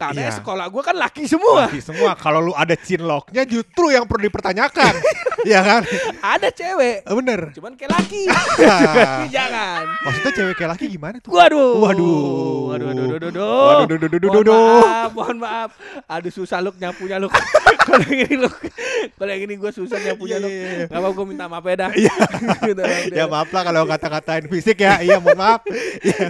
Karena 0.00 0.20
Iya. 0.22 0.32
sekolah 0.34 0.64
gue 0.66 0.82
kan 0.82 0.96
laki 0.96 1.28
semua. 1.28 1.68
laki 1.68 1.84
semua. 1.84 2.16
Kalau 2.16 2.40
lu 2.40 2.52
ada 2.52 2.72
Cinloknya 2.72 3.44
justru 3.44 3.92
yang 3.92 4.08
perlu 4.08 4.24
dipertanyakan. 4.24 4.94
Iya 5.40 5.60
kan? 5.60 5.80
Ada 6.20 6.52
cewek. 6.52 7.00
Eh, 7.00 7.14
Bener. 7.16 7.40
Cuman 7.56 7.72
kayak 7.72 7.96
laki. 7.96 8.28
Jangan. 9.28 9.82
Maksudnya 10.04 10.32
cewek 10.34 10.54
kayak 10.54 10.70
laki 10.76 10.84
gimana 10.90 11.16
tuh? 11.16 11.32
Waduh. 11.32 11.80
Waduh. 11.80 12.68
Waduh, 12.70 12.86
waduh, 12.86 13.04
waduh, 13.08 13.28
waduh. 13.32 13.64
Waduh, 13.80 13.86
duh, 13.88 13.98
duh, 13.98 14.08
duh, 14.10 14.20
duh, 14.20 14.30
Mohon 14.30 14.52
maaf, 14.84 15.10
mohon 15.16 15.36
maaf. 15.38 15.70
Aduh 16.06 16.28
susah 16.28 16.60
luk 16.60 16.76
nyapunya 16.76 17.16
luk. 17.16 17.32
Kalau 17.88 18.04
ini 18.04 18.36
luk. 18.36 18.52
Kalau 19.16 19.32
ini 19.32 19.54
gue 19.56 19.70
susah 19.70 19.96
nyapunya 19.98 20.36
Iya, 20.36 20.44
iya, 20.46 20.68
iya. 20.76 20.86
Gak 20.86 21.00
apa 21.00 21.08
gue 21.10 21.24
minta 21.24 21.44
maaf 21.46 21.64
ya 21.64 21.74
dah. 21.78 21.90
Iya. 21.90 22.14
Dah. 22.70 22.86
ya 23.10 23.24
maaf 23.26 23.48
lah 23.48 23.62
kalau 23.64 23.82
kata-katain 23.86 24.44
fisik 24.46 24.76
ya 24.78 25.00
iya 25.00 25.16
mohon 25.16 25.34
maaf 25.34 25.64
ya. 26.00 26.20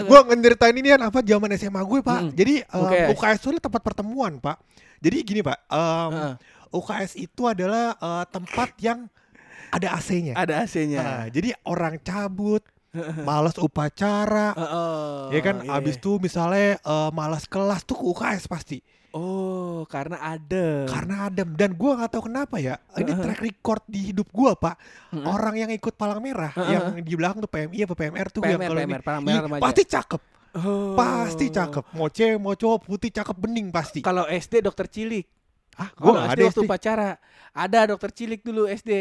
gue 0.00 0.18
ngeritain 0.32 0.72
ini 0.72 0.88
kan 0.90 1.02
apa 1.04 1.20
zaman 1.20 1.52
SMA 1.54 1.78
gue 1.78 2.00
pak 2.00 2.14
Mm. 2.16 2.30
jadi 2.32 2.54
um, 2.72 2.88
UKS. 3.12 3.18
UKS 3.18 3.38
itu 3.38 3.48
adalah 3.50 3.64
tempat 3.68 3.82
pertemuan 3.82 4.32
pak 4.38 4.56
jadi 4.98 5.16
gini 5.22 5.40
pak 5.44 5.58
um, 5.68 6.10
Heeh. 6.12 6.34
UKS 6.72 7.12
itu 7.16 7.42
adalah 7.46 7.94
uh, 7.98 8.24
tempat 8.26 8.74
yang 8.82 9.06
ada 9.70 9.98
AC-nya 9.98 10.34
Ada 10.38 10.62
AC-nya. 10.62 11.00
Nah, 11.02 11.24
jadi 11.26 11.50
orang 11.66 11.98
cabut 11.98 12.62
malas 13.26 13.56
upacara, 13.60 14.56
Heeh, 14.56 15.36
ya 15.36 15.40
kan? 15.44 15.56
iya. 15.62 15.76
Abis 15.76 16.00
itu 16.00 16.16
misalnya 16.16 16.80
eh, 16.80 17.10
malas 17.12 17.44
kelas 17.44 17.84
tuh 17.84 17.98
ke 17.98 18.04
UKS 18.08 18.48
pasti. 18.48 18.78
Oh, 19.16 19.88
karena 19.88 20.20
ada. 20.20 20.84
Karena 20.84 21.28
adem 21.28 21.56
dan 21.56 21.72
gua 21.72 21.96
nggak 21.96 22.10
tahu 22.12 22.28
kenapa 22.28 22.60
ya. 22.60 22.76
Ini 22.96 23.16
track 23.16 23.40
record 23.40 23.82
di 23.88 24.12
hidup 24.12 24.28
gua, 24.28 24.52
Pak. 24.56 24.76
Heeh. 25.12 25.24
Orang 25.24 25.56
yang 25.56 25.72
ikut 25.72 25.96
palang 25.96 26.20
merah, 26.20 26.52
Heeh. 26.52 26.72
yang 26.72 26.84
di 27.00 27.14
belakang 27.16 27.40
tuh 27.40 27.50
PMI 27.52 27.78
apa 27.88 27.94
PMR 27.96 28.26
tuh 28.28 28.40
yang 28.44 28.60
PMR, 28.60 28.70
ini- 28.72 28.80
PMR, 28.84 29.02
palang 29.04 29.22
merah 29.24 29.60
pasti 29.60 29.82
cakep. 29.88 30.20
Oh. 30.56 30.96
Pasti 30.96 31.46
cakep. 31.48 31.84
Mau 31.92 32.08
cewek, 32.08 32.38
mau 32.38 32.52
cowok 32.52 32.78
putih 32.82 33.10
cakep 33.10 33.36
bening 33.36 33.68
pasti. 33.68 34.00
Kalau 34.00 34.24
SD 34.24 34.60
dokter 34.60 34.88
cilik. 34.88 35.28
Ah, 35.76 35.92
gua 35.92 36.24
SD 36.24 36.32
ada 36.32 36.42
waktu 36.48 36.56
SD. 36.56 36.64
upacara 36.64 37.08
ada 37.52 37.80
dokter 37.86 38.10
cilik 38.10 38.40
dulu 38.40 38.64
SD. 38.64 38.92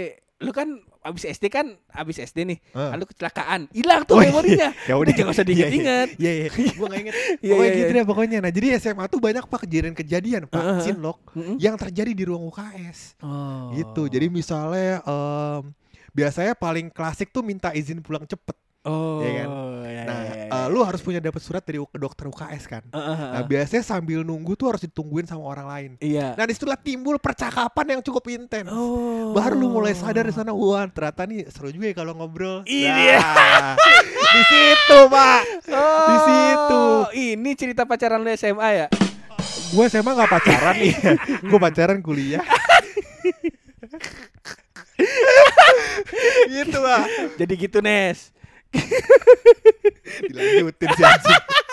Lu 0.43 0.51
kan 0.51 0.67
abis 0.99 1.23
SD 1.31 1.47
kan 1.47 1.79
abis 1.87 2.19
SD 2.19 2.43
nih, 2.43 2.59
Heeh. 2.75 2.91
lalu 2.91 3.07
kecelakaan, 3.07 3.71
hilang 3.71 4.03
tuh 4.03 4.19
Oh, 4.19 4.21
iya. 4.21 4.27
memorinya. 4.27 4.69
Ya 4.91 4.99
Udah 4.99 5.13
jangan 5.15 5.31
usah 5.31 5.39
Iya, 5.39 5.47
iya. 5.47 5.55
diinget-inget. 5.55 6.07
Iya, 6.19 6.31
iya. 6.35 6.47
Gua 6.75 6.87
nggak 6.91 7.01
inget. 7.01 7.15
Iya, 7.15 7.51
Pokoknya 7.55 7.63
iya, 7.63 7.77
gitu 7.79 7.87
iya. 7.87 7.95
deh 7.95 8.05
pokoknya. 8.05 8.37
Nah, 8.43 8.51
jadi 8.51 8.67
SMA 8.75 9.05
tuh 9.07 9.19
banyak 9.23 9.43
Pak 9.47 9.59
kejadian-kejadian, 9.63 10.41
Pak, 10.51 10.59
Heeh. 10.59 10.81
cinlok 10.83 11.17
yang 11.55 11.79
terjadi 11.79 12.11
di 12.11 12.23
ruang 12.27 12.43
UKS. 12.51 13.15
Oh. 13.23 13.71
Gitu. 13.71 14.11
Jadi 14.11 14.27
misalnya 14.27 14.99
em, 14.99 15.71
biasanya 16.11 16.51
paling 16.51 16.91
klasik 16.91 17.31
tuh 17.31 17.39
minta 17.39 17.71
izin 17.71 18.03
pulang 18.03 18.27
cepet. 18.27 18.59
Oh, 18.85 19.19
Iya 19.19 19.31
kan? 19.35 19.47
ya, 19.83 20.03
Nah, 20.05 20.19
ya, 20.21 20.33
ya, 20.37 20.45
ya. 20.47 20.65
lu 20.67 20.79
harus 20.79 20.99
punya 20.99 21.17
dapat 21.17 21.41
surat 21.41 21.59
dari 21.59 21.77
u- 21.77 21.89
dokter 21.91 22.25
UKS 22.25 22.63
kan. 22.65 22.83
Heeh, 22.87 23.01
Nah, 23.11 23.31
heeh. 23.35 23.43
biasanya 23.43 23.81
sambil 23.81 24.21
nunggu 24.21 24.53
tuh 24.53 24.69
harus 24.69 24.81
ditungguin 24.81 25.25
sama 25.25 25.41
orang 25.43 25.65
lain. 25.65 25.91
Iya. 25.97 26.33
Nah, 26.33 26.43
di 26.43 26.53
situlah 26.53 26.77
timbul 26.77 27.17
percakapan 27.17 27.85
yang 27.91 28.01
cukup 28.01 28.23
intens. 28.27 28.69
Oh. 28.69 29.31
Baru 29.31 29.57
lu 29.57 29.67
mulai 29.71 29.91
sadar 29.91 30.23
di 30.23 30.31
sana, 30.31 30.51
wah 30.51 30.85
ternyata 30.85 31.25
nih 31.25 31.49
seru 31.49 31.69
juga 31.69 31.85
ya 31.85 31.95
kalau 31.95 32.13
ngobrol. 32.13 32.61
Ini 32.63 33.17
Nah, 33.17 33.73
di 34.07 34.41
situ, 34.43 34.97
Pak. 35.07 35.41
Oh, 35.67 36.05
Di 36.05 36.17
situ. 36.21 36.83
Ini 37.35 37.49
cerita 37.55 37.83
pacaran 37.83 38.19
lu 38.19 38.29
SMA 38.31 38.69
ya? 38.75 38.87
Gue 39.67 39.85
SMA 39.87 40.13
gak 40.13 40.29
pacaran 40.29 40.75
nih. 40.75 40.93
Gue 41.49 41.57
pacaran 41.57 41.99
kuliah. 41.99 42.43
gitu, 46.47 46.77
Pak. 46.77 47.03
Jadi 47.35 47.53
gitu 47.57 47.79
Nes. 47.79 48.34
Dilanjutin 50.29 50.89
si 50.95 51.03
anjing. 51.03 51.64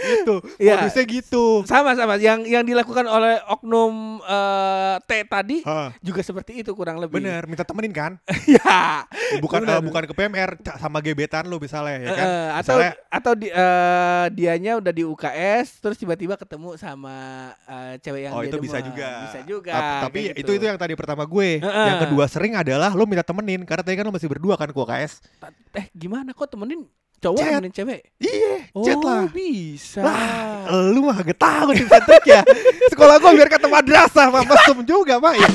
Gitu. 0.00 0.34
Iya. 0.56 0.78
Modusnya 0.78 1.04
gitu. 1.04 1.44
Sama-sama 1.64 2.16
yang 2.16 2.42
yang 2.42 2.64
dilakukan 2.64 3.04
oleh 3.04 3.38
oknum 3.46 4.18
eh, 4.22 4.96
T 5.04 5.10
tadi 5.24 5.56
Hah, 5.62 5.92
juga 6.00 6.20
seperti 6.20 6.60
itu 6.60 6.72
kurang 6.72 6.98
lebih. 6.98 7.20
bener, 7.20 7.44
minta 7.46 7.62
temenin 7.62 7.92
kan? 7.92 8.12
ya. 8.56 9.04
Bukan 9.38 9.62
Bener. 9.62 9.78
eh, 9.78 9.82
bukan 9.82 10.02
ke 10.08 10.14
PMR 10.14 10.50
sama 10.76 10.98
gebetan 10.98 11.46
lu 11.46 11.56
misalnya 11.56 11.96
ya 12.00 12.10
kan? 12.12 12.26
Eh, 12.26 12.48
atau 12.56 12.76
Misalnya, 12.76 12.92
atau 13.08 13.32
di, 13.34 13.48
eh, 13.48 14.26
dianya 14.32 14.72
udah 14.78 14.92
di 14.92 15.02
UKS 15.02 15.66
terus 15.80 15.96
tiba-tiba 15.96 16.34
ketemu 16.34 16.74
sama 16.76 17.16
eh, 17.66 17.94
cewek 18.00 18.22
yang 18.26 18.32
oh 18.34 18.42
itu 18.42 18.56
bisa 18.58 18.78
juga. 18.80 19.08
Bisa 19.28 19.40
juga. 19.44 19.72
Tap- 19.74 20.02
Tapi 20.08 20.18
kayak 20.30 20.36
itu 20.38 20.50
gitu. 20.50 20.58
itu 20.58 20.64
yang 20.66 20.78
tadi 20.78 20.94
pertama 20.94 21.22
gue. 21.24 21.60
Heeh. 21.60 21.86
Yang 21.90 21.98
kedua 22.08 22.24
sering 22.26 22.54
adalah 22.56 22.90
lu 22.92 23.04
minta 23.04 23.22
temenin 23.22 23.62
karena 23.62 23.82
tadi 23.82 23.94
kan 23.94 24.04
lu 24.06 24.14
masih 24.14 24.28
berdua 24.30 24.54
kan 24.56 24.70
ke 24.70 24.78
UKS. 24.78 25.22
eh 25.70 25.86
gimana 25.94 26.30
kok 26.30 26.50
temenin 26.50 26.82
cowok 27.20 27.38
Chat. 27.38 27.52
temenin 27.52 27.72
cewek? 27.72 28.00
Iya, 28.16 28.52
Oh, 28.72 28.80
chat 28.80 28.96
lah. 28.96 29.24
bisa. 29.28 30.00
Lah, 30.00 30.64
lu 30.88 31.04
mah 31.04 31.20
gak 31.20 31.36
tahu 31.36 31.76
tim 31.76 31.84
trik 31.84 32.24
ya. 32.24 32.40
Sekolah 32.88 33.20
gua 33.20 33.32
biar 33.32 33.48
kata 33.48 33.66
madrasah, 33.66 34.26
Pak. 34.30 34.42
Mesum 34.46 34.78
juga, 34.82 35.20
Pak. 35.20 35.34
Ya. 35.36 35.48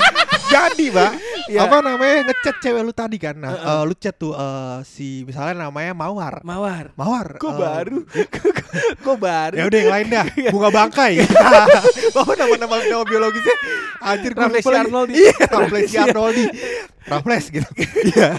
Jadi, 0.46 0.86
Pak. 0.94 1.12
Iya. 1.46 1.66
Apa 1.66 1.78
namanya? 1.80 2.26
Ngechat 2.26 2.56
cewek 2.58 2.82
lu 2.82 2.92
tadi 2.94 3.16
kan. 3.18 3.34
Nah, 3.34 3.52
eh, 3.54 3.82
lu 3.82 3.94
chat 3.94 4.14
tuh 4.14 4.30
eh, 4.32 4.78
si 4.82 5.22
misalnya 5.22 5.66
namanya 5.66 5.94
Mawar. 5.94 6.42
Mawar. 6.42 6.94
Mawar. 6.94 7.26
Kok 7.38 7.50
eh, 7.50 7.58
baru? 7.58 7.98
Kok 9.06 9.16
baru? 9.18 9.54
Ya 9.58 9.64
udah 9.66 9.78
yang 9.78 9.92
lain 9.94 10.06
dah. 10.06 10.26
Bunga 10.54 10.70
bangkai. 10.70 11.12
Bawa 12.14 12.32
nama-nama 12.34 12.76
nama 12.78 13.02
biologisnya. 13.02 13.56
Anjir 14.02 14.32
Raffles 14.34 14.62
lupa. 14.62 14.78
Arnoldi. 14.86 15.12
Iya, 15.18 15.34
Raffles 15.50 15.90
Arnoldi. 15.94 16.44
Raffles 17.06 17.46
gitu. 17.54 17.70
Iya. 18.10 18.34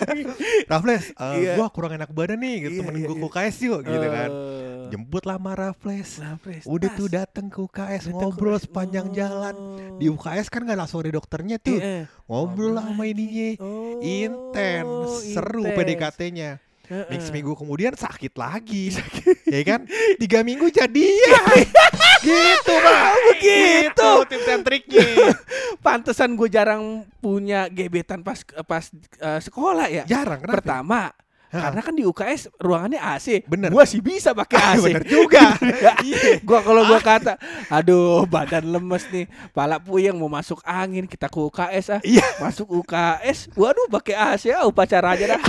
Raffles, 0.67 1.05
eh, 1.15 1.33
Iya. 1.39 1.53
gua 1.55 1.67
kurang 1.71 1.95
enak 1.95 2.11
badan 2.11 2.35
nih, 2.37 2.67
gitu. 2.67 2.71
Iya, 2.75 2.79
temenin 2.83 2.99
iya, 2.99 3.07
gua 3.07 3.15
iya. 3.15 3.16
Ke 3.17 3.25
UKS 3.25 3.55
yuk 3.65 3.79
gitu 3.83 4.07
kan. 4.07 4.29
Eh, 4.29 4.67
Jemput 4.87 5.23
lah. 5.27 5.35
Raffles, 5.37 6.19
Udah 6.63 6.89
tas. 6.91 6.97
tuh 6.97 7.07
dateng 7.11 7.51
ke 7.51 7.59
UKS 7.59 8.07
Datang 8.07 8.13
ke 8.13 8.23
ngobrol 8.23 8.55
UKS. 8.55 8.63
sepanjang 8.69 9.07
jalan. 9.11 9.55
Oh. 9.55 9.99
Di 9.99 10.05
UKS 10.07 10.47
kan 10.47 10.63
nggak 10.63 10.79
langsung 10.79 11.03
ada 11.03 11.11
dokternya 11.11 11.57
tuh. 11.59 11.75
Iya. 11.75 12.07
Ngobrol 12.27 12.71
lah 12.77 12.85
sama 12.87 13.03
ininya. 13.07 13.59
Oh, 13.59 13.99
Intens, 13.99 15.27
seru. 15.35 15.67
PDKT-nya. 15.67 16.63
Mix 16.87 17.27
minggu 17.35 17.51
kemudian 17.51 17.91
sakit 17.99 18.31
lagi. 18.39 18.95
ya 19.55 19.61
kan? 19.67 19.83
Tiga 20.15 20.39
minggu 20.39 20.71
jadian. 20.71 21.67
gitu, 22.23 22.73
Pak. 22.79 23.03
begitu. 23.35 23.91
Gitu, 23.91 24.11
tips 24.31 24.47
and 24.47 24.63
triknya. 24.63 25.07
Pantesan 25.85 26.39
gue 26.39 26.47
jarang 26.47 27.03
punya 27.19 27.67
gebetan 27.67 28.23
pas 28.23 28.39
pas 28.63 28.87
eh, 29.19 29.39
sekolah 29.43 29.87
ya. 29.91 30.03
Jarang, 30.07 30.39
kenapa? 30.39 30.55
Pertama. 30.63 31.01
Karena 31.47 31.79
kan 31.79 31.93
di 31.93 32.03
UKS 32.03 32.51
ruangannya 32.59 32.99
AC. 32.99 33.47
Bener. 33.47 33.71
Gua 33.71 33.83
sih 33.83 34.03
bisa 34.03 34.31
pakai 34.31 34.57
AC. 34.75 34.83
Bener 34.91 35.03
juga. 35.03 35.55
Iya. 36.03 36.43
gua 36.43 36.59
kalau 36.61 36.83
gua 36.83 36.99
kata, 36.99 37.39
aduh 37.67 38.23
badan 38.23 38.67
lemes 38.67 39.03
nih, 39.09 39.25
pala 39.51 39.79
puyeng 39.79 40.15
mau 40.15 40.27
masuk 40.27 40.59
angin, 40.63 41.03
kita 41.03 41.27
ke 41.27 41.39
UKS 41.39 41.85
ah. 41.97 42.01
Iya. 42.03 42.23
Masuk 42.37 42.67
UKS, 42.75 43.51
waduh 43.55 43.87
pakai 43.87 44.15
AC 44.15 44.51
ah 44.51 44.63
upacara 44.63 45.15
aja 45.15 45.35
dah. 45.35 45.41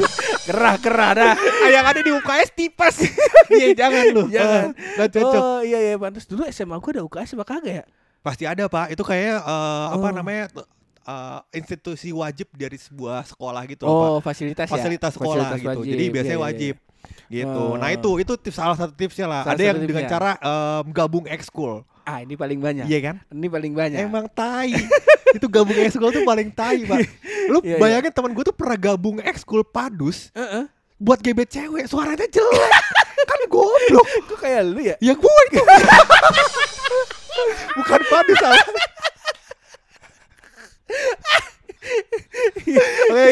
Kerah-kerah 0.48 1.10
dah. 1.14 1.32
Ah, 1.38 1.70
yang 1.70 1.84
ada 1.84 2.00
di 2.00 2.10
UKS 2.10 2.48
tipes. 2.52 2.96
Iya, 3.48 3.76
jangan 3.76 4.04
lu. 4.10 4.22
Jangan. 4.28 4.66
Eh, 4.74 4.94
Nggak 4.96 5.08
cocok. 5.12 5.42
Oh 5.42 5.60
iya 5.62 5.78
iya 5.78 5.94
pantas 5.96 6.24
dulu 6.26 6.42
SMA 6.48 6.76
gua 6.76 6.90
ada 6.92 7.02
UKS 7.04 7.36
apa 7.36 7.44
kagak 7.46 7.74
ya? 7.82 7.84
Pasti 8.22 8.44
ada 8.46 8.64
pak. 8.66 8.94
Itu 8.94 9.02
kayak 9.02 9.38
apa 9.92 10.08
Oh. 10.08 10.12
namanya 10.12 10.48
eh, 11.02 11.40
institusi 11.54 12.08
wajib 12.10 12.48
dari 12.52 12.76
sebuah 12.76 13.26
sekolah 13.26 13.62
gitu. 13.66 13.84
Oh, 13.84 14.18
Pak. 14.18 14.30
fasilitas, 14.30 14.66
Fasilitas 14.66 15.10
ya. 15.10 15.16
sekolah 15.16 15.34
Fasilitas 15.48 15.58
gitu. 15.58 15.70
wajib. 15.76 15.90
Jadi 15.90 16.04
biasanya 16.08 16.30
Iya, 16.30 16.38
iya, 16.38 16.46
wajib. 16.46 16.74
Gitu. 17.28 17.62
Oh. 17.66 17.74
Nah 17.74 17.88
itu 17.90 18.10
itu 18.16 18.32
tips 18.36 18.56
salah 18.56 18.76
satu 18.76 18.92
tipsnya 18.92 19.26
lah. 19.26 19.42
Salah 19.42 19.54
ada 19.54 19.62
yang 19.64 19.78
dengan 19.80 20.04
tipsnya. 20.04 20.12
cara 20.12 20.30
em, 20.38 20.84
gabung 20.90 21.26
ekskul. 21.26 21.82
iya. 21.82 21.90
Ah, 22.04 22.18
ini 22.20 22.34
paling 22.34 22.58
banyak. 22.58 22.84
Iya 22.84 22.98
kan? 23.00 23.16
Ini 23.28 23.46
paling 23.48 23.72
banyak. 23.72 23.98
Emang 24.00 24.26
tai. 24.28 24.70
itu 25.36 25.46
gabung 25.46 25.74
ekskul 25.76 26.10
tuh 26.10 26.22
paling 26.22 26.50
tai 26.50 26.82
pak. 26.82 26.98
Lu 27.50 27.58
Iya, 27.60 27.74
iya. 27.74 27.78
bayangin 27.78 28.12
teman 28.12 28.30
gue 28.32 28.44
tuh 28.44 28.52
pernah 28.52 28.76
gabung 28.76 29.18
ekskul 29.18 29.62
padus 29.62 30.30
Heeh. 30.32 30.66
buat 30.96 31.18
gebet 31.18 31.48
cewek. 31.48 31.86
Suaranya 31.86 32.22
jelek. 32.24 32.72
kan 33.30 33.40
goblok. 33.46 34.06
Kok 34.28 34.38
kayak 34.38 34.62
lu 34.64 34.80
ya? 34.82 34.94
Ya 34.98 35.14
gue 35.14 35.34
itu. 35.48 35.62
Bukan 37.72 38.00
padus 38.04 38.38
salah. 38.38 38.66
Oke 43.10 43.30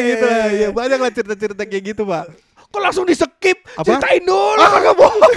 gitu 0.61 0.69
lah, 0.69 0.73
ya 0.73 0.77
banyak 0.77 0.99
lah 1.01 1.11
cerita-cerita 1.11 1.63
kayak 1.65 1.83
gitu 1.91 2.03
pak. 2.05 2.23
Kok 2.71 2.79
langsung 2.79 3.03
di 3.03 3.17
skip? 3.17 3.65
Apa? 3.75 3.83
Ceritain 3.83 4.23
dulu. 4.23 4.61
Ah 4.61 4.69
kagak 4.69 4.95
bohong. 4.95 5.19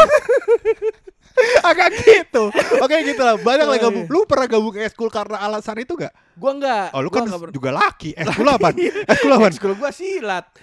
Agak 1.67 1.91
gitu. 1.99 2.47
Oke 2.79 2.95
gitu 3.03 3.19
lah, 3.19 3.35
banyak 3.35 3.67
lah 3.67 3.75
Iya, 3.75 3.91
gabung. 3.91 4.07
Lu 4.07 4.23
pernah 4.23 4.47
gabung 4.47 4.71
ke 4.71 4.87
eskul 4.87 5.11
karena 5.11 5.43
alasan 5.43 5.83
itu 5.83 5.99
gak? 5.99 6.15
Gua 6.39 6.55
enggak. 6.55 6.95
Oh 6.95 7.03
lu 7.03 7.11
Gua 7.11 7.27
kan 7.27 7.27
enggak 7.27 7.51
juga 7.51 7.71
laki. 7.75 8.15
Eskul 8.15 8.47
apa? 8.47 8.71
Eskul 9.11 9.33
apa? 9.35 9.47
Ekskul 9.51 9.75
gua 9.75 9.91
silat. 9.91 10.47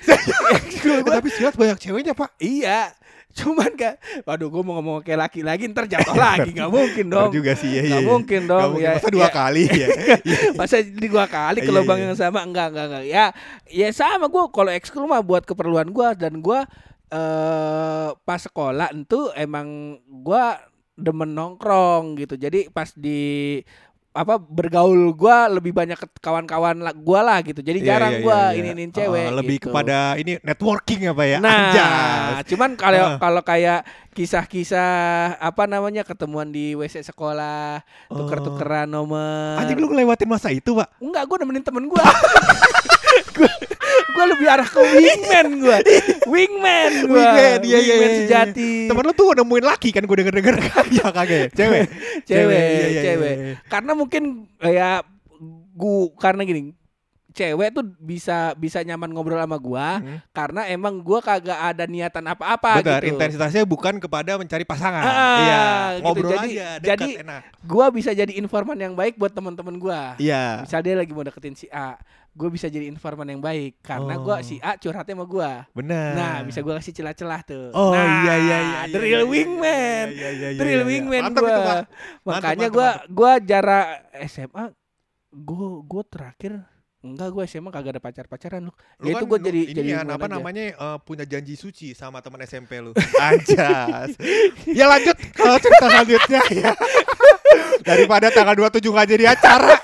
Eh, 0.81 1.03
Tapi 1.03 1.29
silat 1.29 1.53
banyak 1.59 1.77
ceweknya 1.77 2.15
pak. 2.15 2.33
iya. 2.39 2.89
Cuman 3.37 3.71
kan, 3.79 3.95
waduh 4.27 4.47
gua 4.51 4.61
mau 4.63 4.73
ngomong 4.79 5.01
kayak 5.01 5.29
laki 5.29 5.41
lagi 5.41 5.67
ntar 5.71 5.87
jatuh 5.87 6.15
lagi 6.15 6.51
nggak 6.51 6.71
mungkin 6.71 7.05
dong. 7.07 7.29
Juga 7.31 7.55
sih 7.55 7.71
ya. 7.71 7.81
Nggak 7.87 8.03
iya. 8.03 8.09
mungkin 8.11 8.41
dong, 8.47 8.69
mungkin. 8.75 8.85
ya, 8.85 8.91
Masa 8.97 9.09
dua 9.09 9.27
ya. 9.27 9.31
kali 9.31 9.63
ya. 9.67 9.87
Iya. 9.87 9.87
Masa 10.59 10.75
di 10.83 11.07
dua 11.07 11.25
kali 11.25 11.59
ke 11.63 11.71
Iya, 11.71 11.77
lubang 11.79 11.99
iya. 11.99 12.05
yang 12.11 12.15
sama 12.19 12.39
enggak 12.43 12.67
enggak 12.75 12.85
enggak. 12.91 13.05
Ya 13.07 13.25
ya 13.71 13.87
sama 13.95 14.27
gua 14.27 14.51
kalau 14.51 14.71
ekskul 14.71 15.07
mah 15.07 15.23
buat 15.23 15.43
keperluan 15.47 15.89
gua 15.89 16.13
dan 16.13 16.39
gua 16.43 16.67
eh 17.11 18.09
pas 18.23 18.39
sekolah 18.39 18.91
itu 18.95 19.31
emang 19.35 19.99
gua 20.07 20.59
demen 20.99 21.31
nongkrong 21.33 22.19
gitu. 22.19 22.35
Jadi 22.37 22.67
pas 22.69 22.91
di 22.93 23.59
apa 24.11 24.35
bergaul 24.35 25.15
gua 25.15 25.47
lebih 25.47 25.71
banyak 25.71 25.95
ke 25.95 26.03
kawan-kawan 26.19 26.75
gua 26.99 27.23
lah 27.23 27.39
gitu. 27.39 27.63
Jadi 27.63 27.79
Iya, 27.79 27.87
jarang 27.95 28.13
iya, 28.13 28.21
gua 28.21 28.35
iya, 28.35 28.47
iya. 28.51 28.59
ini-inin 28.59 28.91
cewek 28.91 29.27
Oh, 29.27 29.35
lebih 29.39 29.55
gitu. 29.57 29.65
kepada 29.71 29.97
ini 30.19 30.35
networking 30.43 31.01
apa 31.07 31.23
ya? 31.23 31.37
Nah, 31.39 31.55
Anjas. 31.71 32.43
cuman 32.51 32.69
kalau 32.75 32.99
Ah. 32.99 33.15
kalau 33.17 33.41
kayak 33.41 33.87
kisah-kisah 34.11 34.91
apa 35.39 35.63
namanya 35.63 36.03
ketemuan 36.03 36.51
di 36.51 36.75
WC 36.75 36.99
sekolah, 37.01 37.79
tuker-tukeran 38.11 38.85
nomor. 38.85 39.55
Oh. 39.55 39.61
Anjing 39.63 39.79
lu 39.79 39.87
ngelewatin 39.87 40.27
masa 40.27 40.51
itu 40.51 40.75
pak? 40.75 40.91
Enggak, 40.99 41.23
gue 41.25 41.37
nemenin 41.39 41.63
temen 41.63 41.87
gue. 41.87 42.03
gue 44.11 44.25
lebih 44.27 44.47
arah 44.47 44.67
ke 44.67 44.79
wingman 44.81 45.47
gue. 45.57 45.77
Wingman 46.23 46.91
gue. 47.03 47.15
Wingman, 47.15 47.59
iya, 47.63 47.79
iya, 47.79 47.95
iya. 47.97 48.09
sejati. 48.21 48.85
Temen 48.85 49.03
lu 49.03 49.11
tuh 49.11 49.33
nemuin 49.33 49.65
laki 49.65 49.89
kan 49.89 50.03
gue 50.03 50.17
denger-denger 50.17 50.55
Iya 50.93 51.05
kagak 51.07 51.27
ya? 51.29 51.47
Cewek 51.51 51.85
cewek, 52.23 52.57
iya, 52.57 52.87
iya, 52.87 53.01
cewek. 53.03 53.33
iya, 53.33 53.45
iya. 53.47 53.55
Karena 53.65 53.91
mungkin 53.93 54.23
ya 54.59 55.01
gua 55.71 56.11
karena 56.15 56.43
gini. 56.43 56.77
cewek 57.31 57.71
tuh 57.71 57.87
bisa 57.95 58.51
bisa 58.53 58.83
nyaman 58.83 59.07
ngobrol 59.07 59.39
sama 59.39 59.55
gua 59.55 60.03
Hmm. 60.03 60.19
karena 60.29 60.67
emang 60.67 60.99
gua 60.99 61.23
kagak 61.23 61.55
ada 61.55 61.87
niatan 61.87 62.27
apa-apa 62.27 62.83
Benar, 62.83 62.99
gitu. 62.99 63.15
intensitasnya 63.15 63.63
bukan 63.63 63.97
kepada 63.97 64.35
mencari 64.35 64.67
pasangan. 64.67 64.99
Ah, 64.99 65.39
iya, 65.39 65.63
gitu. 65.95 66.03
ngobrol 66.03 66.31
Jadi- 66.35 66.51
aja, 66.51 66.67
dekat, 66.77 66.91
jadi- 66.99 67.15
enak. 67.23 67.41
Gua 67.63 67.87
bisa 67.87 68.11
jadi 68.11 68.35
informan 68.35 68.75
yang 68.75 68.93
baik 68.93 69.15
buat 69.15 69.31
teman-teman 69.31 69.79
gua. 69.79 70.19
Iya. 70.19 70.67
Misal 70.67 70.83
dia 70.83 70.91
lagi 70.93 71.07
mau 71.09 71.23
deketin 71.23 71.55
si 71.55 71.71
A, 71.71 71.95
gue 72.31 72.47
bisa 72.47 72.71
jadi 72.71 72.87
informan 72.87 73.27
yang 73.27 73.43
baik 73.43 73.83
karena 73.83 74.15
Oh. 74.15 74.23
gua 74.23 74.39
si 74.39 74.55
A 74.63 74.79
curhatnya 74.79 75.19
sama 75.19 75.27
gua. 75.27 75.67
Benar. 75.75 76.11
Nah, 76.15 76.35
bisa 76.47 76.63
gua 76.63 76.79
kasih 76.79 76.95
celah-celah 76.95 77.41
tuh. 77.43 77.75
Oh 77.75 77.91
nah, 77.91 78.23
iya 78.23 78.35
iya 78.39 78.57
iya. 78.63 78.79
The 78.87 78.95
iya, 78.95 79.03
real 79.03 79.23
iya, 79.23 79.27
wingman. 79.27 80.05
Iya, 80.15 80.29
iya, 80.31 80.49
iya, 80.55 80.57
The 80.57 80.63
real 80.63 80.71
iya, 80.71 80.87
iya. 80.87 80.91
wingman 80.95 81.21
Pak. 81.27 81.83
Makanya 82.23 82.67
mantap. 82.71 82.95
gua 83.11 83.31
jarak 83.37 83.87
SMA 84.31 84.63
gua 85.29 85.67
gua 85.83 86.03
terakhir 86.07 86.53
enggak 87.01 87.29
gua 87.33 87.43
SMA 87.43 87.67
kagak 87.67 87.91
ada 87.97 88.01
pacar-pacaran 88.01 88.61
lu. 88.63 88.71
Lu 88.71 89.05
Ya 89.05 89.11
itu 89.11 89.25
kan 89.25 89.27
gua 89.27 89.39
lu 89.41 89.45
jadi 89.51 89.61
ini 89.67 89.73
jadi 89.75 89.89
ya, 89.91 89.99
apa 90.07 90.23
aja. 90.23 90.31
namanya 90.31 90.63
eh, 90.71 90.97
punya 91.03 91.25
janji 91.27 91.59
suci 91.59 91.91
sama 91.91 92.23
teman 92.23 92.39
SMP 92.47 92.79
lu. 92.79 92.95
Anjas. 93.19 94.15
ya 94.71 94.87
lanjut 94.87 95.19
ke 95.19 95.43
cerita 95.59 95.83
selanjutnya 95.83 96.41
ya. 96.47 96.71
Daripada 97.91 98.31
tanggal 98.31 98.55
27 98.55 98.87
nggak 98.87 99.07
jadi 99.09 99.25
acara. 99.35 99.75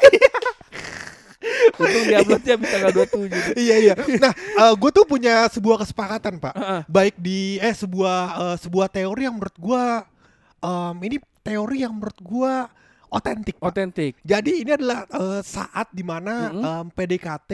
Untung 1.77 2.03
diuploadnya 2.09 2.55
bisa 2.57 2.75
enggak 2.81 2.93
27. 2.95 3.53
iya 3.57 3.75
iya. 3.77 3.93
Nah, 4.17 4.33
gue 4.73 4.91
tuh 4.91 5.05
punya 5.05 5.45
sebuah 5.49 5.85
kesepakatan, 5.85 6.41
Pak. 6.41 6.53
Heeh. 6.57 6.81
Baik 6.89 7.15
di 7.17 7.61
eh 7.61 7.73
sebuah 7.73 8.19
eh, 8.37 8.57
sebuah 8.61 8.87
teori 8.89 9.21
yang 9.29 9.35
menurut 9.37 9.57
gua 9.57 10.03
em, 10.61 10.95
ini 11.05 11.17
teori 11.45 11.77
yang 11.85 11.93
menurut 11.95 12.19
gua 12.19 12.67
otentik. 13.07 13.55
Otentik. 13.63 14.19
Jadi 14.25 14.65
ini 14.65 14.71
adalah 14.73 15.05
eh, 15.07 15.41
saat 15.45 15.87
di 15.93 16.03
mana 16.03 16.51
Mm-mm. 16.51 16.63
em, 16.65 16.85
PDKT 16.91 17.51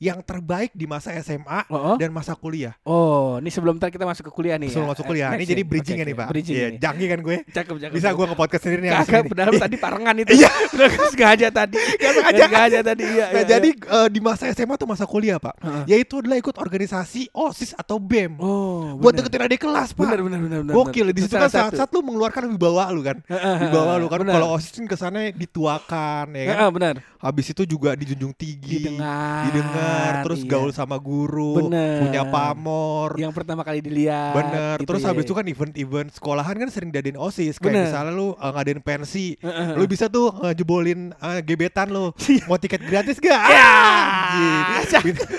yang 0.00 0.24
terbaik 0.24 0.72
di 0.72 0.88
masa 0.88 1.12
SMA 1.20 1.68
Oh, 1.68 2.00
dan 2.00 2.08
masa 2.08 2.32
kuliah. 2.32 2.72
oh, 2.82 3.36
ini 3.36 3.52
sebelum 3.52 3.76
kita 3.76 4.00
masuk 4.02 4.26
ke 4.26 4.32
kuliah 4.32 4.56
nih. 4.56 4.72
Sebelum 4.72 4.88
ya. 4.88 4.92
masuk 4.96 5.04
kuliah. 5.04 5.28
Ini 5.36 5.44
jadi 5.44 5.62
bridging 5.62 6.00
Oke, 6.00 6.02
ya 6.02 6.08
nih. 6.08 6.16
Pak. 6.16 6.26
Bridging 6.32 6.56
Iya, 6.56 6.66
ini. 6.72 6.78
janji 6.80 7.04
kan 7.04 7.18
gue. 7.20 7.36
Cakep, 7.44 7.74
cakep. 7.76 7.92
Bisa 7.92 8.08
gue 8.08 8.24
nge-podcast 8.24 8.62
sendiri 8.64 8.80
nih. 8.80 8.90
Kagak, 8.96 9.22
padahal 9.28 9.52
tadi 9.60 9.76
parengan 9.76 10.14
itu. 10.16 10.32
Iya. 10.32 10.50
Udah 10.74 10.88
sengaja 11.12 11.48
tadi. 11.52 11.76
Gak 11.76 12.12
sengaja. 12.16 12.40
sengaja 12.48 12.78
tadi. 12.80 13.04
Iya, 13.04 13.26
Nah, 13.30 13.36
iya, 13.36 13.44
jadi 13.46 13.68
eh, 13.76 14.08
di 14.08 14.20
masa 14.24 14.48
SMA 14.50 14.74
tuh 14.74 14.88
masa 14.88 15.04
kuliah, 15.04 15.36
Pak. 15.36 15.54
Yaitu 15.84 16.24
adalah 16.24 16.40
ikut 16.40 16.56
organisasi 16.56 17.28
OSIS 17.30 17.76
atau 17.76 18.00
BEM. 18.00 18.40
Oh, 18.40 18.96
Buat 18.96 19.20
deketin 19.20 19.44
adik 19.44 19.60
kelas, 19.60 19.92
Pak. 19.92 20.00
Bener, 20.00 20.24
bener, 20.24 20.38
bener. 20.40 20.72
Gokil. 20.72 21.12
Di 21.12 21.20
Itu 21.20 21.28
situ 21.28 21.36
kan 21.36 21.44
salah 21.44 21.68
satu. 21.68 21.76
saat-saat 21.76 21.90
lu 21.92 22.00
mengeluarkan 22.00 22.42
wibawa 22.48 22.88
lu 22.88 23.04
kan. 23.04 23.20
Wibawa 23.60 24.00
lu 24.00 24.08
kan. 24.08 24.24
Kalau 24.24 24.48
OSIS 24.56 24.72
kan 24.72 24.86
kesannya 24.88 25.36
dituakan 25.36 26.32
ya 26.32 26.44
kan. 26.48 26.72
Benar. 26.72 26.94
Habis 27.20 27.52
itu 27.52 27.68
juga 27.68 27.92
dijunjung 27.92 28.32
tinggi. 28.32 28.88
Didengar. 28.88 29.44
didengar 29.44 29.89
terus 30.26 30.40
iya. 30.44 30.50
gaul 30.50 30.70
sama 30.70 30.96
guru 30.98 31.66
Bener. 31.66 32.06
punya 32.06 32.22
pamor 32.28 33.16
Yang 33.16 33.32
pertama 33.36 33.62
kali 33.62 33.80
dilihat. 33.82 34.34
bener 34.34 34.76
gitu 34.80 34.88
terus 34.90 35.02
ya. 35.02 35.08
habis 35.12 35.24
itu 35.26 35.34
kan 35.34 35.46
event-event 35.46 36.08
sekolahan 36.14 36.54
kan 36.56 36.68
sering 36.68 36.90
diadain 36.90 37.18
osis 37.18 37.56
kayak 37.56 37.72
Bener. 37.72 37.84
misalnya 37.90 38.12
lu 38.14 38.32
uh, 38.34 38.50
ngadain 38.54 38.80
pensi 38.80 39.36
Heeh. 39.40 39.74
lu 39.76 39.84
bisa 39.86 40.06
tuh 40.06 40.32
ngejebolin 40.40 41.12
uh, 41.16 41.40
gebetan 41.42 41.88
lu 41.90 42.12
mau 42.48 42.58
tiket 42.58 42.82
gratis 42.84 43.16
gak? 43.18 43.42
Ya. 43.50 43.72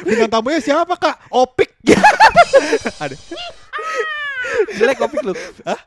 Bintang 0.06 0.30
tamunya 0.32 0.60
siapa 0.60 0.96
kak? 0.96 1.16
Opik 1.32 1.72
Ada 3.04 3.16
jelek 4.78 5.00
opik 5.02 5.22
lu. 5.24 5.34
Hah? 5.66 5.80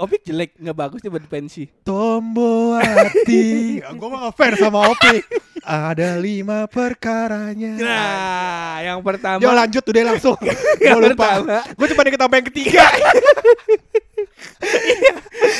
Opik 0.00 0.24
jelek, 0.24 0.56
nggak 0.56 0.72
bagus 0.72 1.04
nih 1.04 1.12
buat 1.12 1.26
pensi. 1.28 1.68
Tombo 1.84 2.72
hati 2.72 3.76
Gue 4.00 4.08
mah 4.08 4.32
ngefans 4.32 4.56
sama 4.56 4.88
Opik 4.88 5.28
Ada 5.60 6.16
lima 6.16 6.64
perkaranya 6.66 7.76
Nah, 7.76 8.80
yang 8.80 9.04
pertama. 9.04 9.44
Yo 9.44 9.52
lanjut 9.52 9.84
udah 9.84 10.02
langsung 10.08 10.40
Yang 10.80 10.96
Gue 10.96 11.02
lupa 11.12 11.28
pertama. 11.36 11.58
Gue 11.76 11.86
cuma 11.92 12.02
sampai 12.08 12.36
yang 12.40 12.48
ketiga 12.48 12.84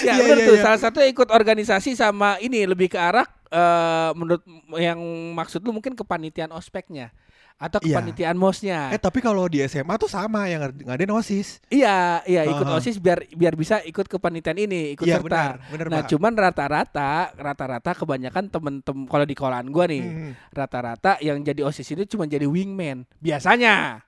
ya, 0.00 0.14
Iya, 0.16 0.24
iya, 0.24 0.34
tuh. 0.48 0.56
iya. 0.56 0.62
Salah 0.64 0.80
satu 0.80 0.98
ikut 1.04 1.28
organisasi 1.28 1.92
sama 1.92 2.40
ini 2.40 2.64
lebih 2.64 2.88
ke 2.88 2.96
arah 2.96 3.28
eh, 3.48 4.10
menurut 4.16 4.40
yang 4.76 5.00
maksud 5.36 5.60
lu 5.60 5.72
mungkin 5.72 5.92
kepanitiaan 5.92 6.52
ospeknya 6.52 7.12
atau 7.60 7.76
Iya. 7.78 8.00
kepanitiaan 8.00 8.34
mosnya. 8.34 8.88
Eh 8.88 8.96
tapi 8.96 9.20
kalau 9.20 9.44
di 9.44 9.60
SMA 9.60 9.92
tuh 9.94 10.08
sama 10.08 10.48
yang 10.48 10.64
ngad- 10.64 10.80
ngadain 10.80 11.12
OSIS. 11.12 11.60
Iya, 11.68 12.24
iya 12.24 12.48
ikut 12.48 12.64
Aha. 12.64 12.74
OSIS 12.74 12.96
biar 12.96 13.28
biar 13.30 13.52
bisa 13.52 13.84
ikut 13.84 14.08
kepanitiaan 14.08 14.56
ini, 14.58 14.96
ikut 14.96 15.04
Iya 15.04 15.20
serta. 15.20 15.28
benar, 15.28 15.52
benar 15.68 15.86
Nah, 15.86 16.00
Pak. 16.00 16.08
cuman 16.08 16.32
rata-rata 16.34 17.10
rata-rata 17.30 17.90
kebanyakan 17.94 18.48
temen-temen 18.48 19.04
kalau 19.04 19.22
di 19.22 19.34
sekolahan 19.34 19.68
gua 19.68 19.84
nih, 19.84 20.00
Hmm. 20.00 20.32
rata-rata 20.50 21.20
yang 21.20 21.36
jadi 21.38 21.60
OSIS 21.60 21.92
itu 21.92 22.08
cuma 22.10 22.24
jadi 22.24 22.48
wingman. 22.48 23.04
Biasanya. 23.20 24.00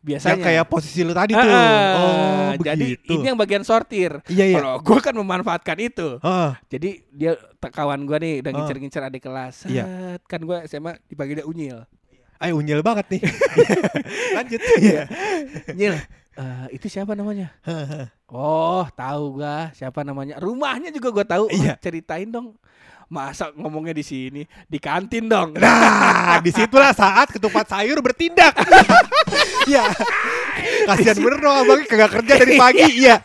Biasanya. 0.00 0.36
Yang 0.36 0.44
kayak 0.44 0.64
posisi 0.66 1.00
lu 1.00 1.12
tadi 1.12 1.32
tuh. 1.32 1.48
Oh, 1.48 2.52
jadi 2.58 2.76
begitu. 2.92 3.12
ini 3.14 3.24
yang 3.24 3.38
bagian 3.38 3.64
sortir. 3.64 4.20
Iya 4.26 4.44
iya. 4.46 4.56
Kalau 4.58 4.80
gua 4.80 5.00
kan 5.00 5.12
memanfaatkan 5.12 5.76
itu. 5.78 6.20
Ah, 6.20 6.60
Jadi 6.66 7.04
dia 7.08 7.36
kawan 7.62 8.04
gua 8.04 8.16
nih 8.18 8.40
udah 8.40 8.50
ngincer-ngincer 8.50 9.00
adik 9.02 9.22
kelas. 9.22 9.64
Iya. 9.64 10.16
Kan 10.22 10.44
gua 10.44 10.60
SMA 10.64 11.00
dipanggil 11.04 11.40
dia 11.40 11.46
Unyil. 11.46 11.88
Ayo 12.42 12.58
unyil 12.58 12.80
banget 12.80 13.06
nih. 13.18 13.22
Lanjut. 14.36 14.60
Iya. 14.80 15.02
Nyil, 15.74 15.94
eh, 16.38 16.66
itu 16.74 16.86
siapa 16.90 17.14
namanya? 17.14 17.52
Oh, 18.30 18.82
tahu 18.94 19.40
gua 19.40 19.70
siapa 19.76 20.02
namanya. 20.02 20.40
Rumahnya 20.40 20.90
juga 20.90 21.12
gua 21.12 21.26
tahu. 21.26 21.50
Iya. 21.52 21.74
Oh, 21.74 21.80
ceritain 21.80 22.28
dong. 22.30 22.56
Masa 23.04 23.52
ngomongnya 23.52 23.92
di 23.92 24.02
sini, 24.02 24.42
di 24.64 24.80
kantin 24.80 25.28
dong. 25.28 25.54
Nah, 25.60 26.40
di 26.40 26.48
situlah 26.50 26.90
saat 26.96 27.30
ketupat 27.30 27.68
sayur 27.68 28.00
bertindak. 28.00 28.56
Iya. 29.64 29.84
Kasihan 30.84 31.16
bener 31.18 31.38
dong 31.40 31.56
abangnya 31.56 31.86
kagak 31.88 32.10
kerja 32.20 32.32
dari 32.40 32.54
pagi. 32.56 32.84
Iya. 33.00 33.16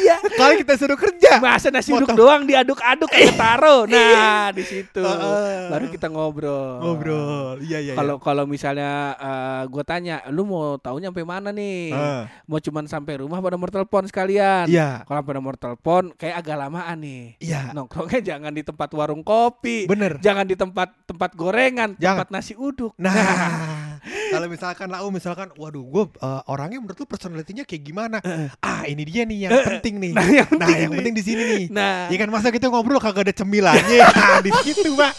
iya. 0.00 0.16
Kali 0.20 0.62
kita 0.62 0.74
suruh 0.78 0.98
kerja. 0.98 1.42
Masa 1.42 1.68
nasi 1.68 1.90
uduk 1.92 2.14
doang 2.14 2.46
diaduk-aduk 2.46 3.10
kayak 3.10 3.34
taruh. 3.36 3.84
Nah, 3.86 4.50
di 4.54 4.64
situ. 4.64 5.02
Heeh. 5.02 5.68
Baru 5.68 5.86
kita 5.90 6.06
ngobrol. 6.08 6.80
Ngobrol. 6.80 7.60
Iya 7.60 7.78
iya. 7.82 7.94
Kalau 7.94 8.16
kalau 8.22 8.44
misalnya 8.46 9.14
eh, 9.18 9.62
gua 9.68 9.84
tanya, 9.84 10.22
lu 10.30 10.46
mau 10.46 10.78
taunya 10.78 11.10
sampai 11.12 11.26
mana 11.26 11.50
nih? 11.50 11.92
Ah, 11.92 12.22
Mau 12.46 12.58
cuman 12.58 12.86
sampai 12.86 13.20
rumah 13.20 13.42
pada 13.42 13.54
nomor 13.58 13.70
telepon 13.70 14.06
sekalian? 14.06 14.66
Iya. 14.70 15.04
Kalau 15.04 15.18
sampai 15.20 15.34
nomor 15.36 15.54
telepon 15.58 16.02
kayak 16.16 16.42
agak 16.42 16.56
lamaan 16.58 16.96
nih. 17.02 17.24
Iya. 17.42 17.74
Nongkrongnya 17.74 18.20
jangan 18.22 18.52
di 18.54 18.62
tempat 18.64 18.88
warung 18.94 19.22
kopi. 19.26 19.84
Bener. 19.90 20.18
Jangan 20.22 20.46
di 20.46 20.56
tempat 20.56 20.88
tempat 21.04 21.30
gorengan, 21.36 21.98
Jangan. 21.98 22.24
tempat 22.24 22.28
nasi 22.32 22.54
uduk. 22.56 22.94
Nah, 22.96 23.89
kalau 24.30 24.46
misalkan 24.46 24.86
lau 24.86 25.08
misalkan, 25.10 25.48
waduh, 25.54 25.82
gue 25.82 26.04
orangnya 26.46 26.78
menurut 26.78 26.96
lu 26.96 27.06
personalitinya 27.06 27.66
kayak 27.66 27.82
gimana? 27.82 28.18
ah, 28.60 28.86
ini 28.86 29.02
dia 29.02 29.22
nih 29.24 29.38
yang 29.44 29.52
penting 29.66 29.98
nih. 29.98 30.12
Nah, 30.14 30.26
yang 30.26 30.48
Nah, 30.50 30.66
penting 30.66 30.76
yang 30.78 30.90
nih. 30.90 30.98
penting 31.02 31.14
di 31.14 31.24
sini 31.24 31.42
nih. 31.44 31.64
Nah, 31.68 32.06
Ya 32.06 32.16
kan 32.16 32.28
masa 32.30 32.48
kita 32.48 32.66
ngobrol 32.66 32.98
kagak 32.98 33.26
ada 33.26 33.34
cemilannya. 33.34 33.98
nah, 34.16 34.38
di 34.40 34.50
situ, 34.62 34.94
Pak. 34.94 35.12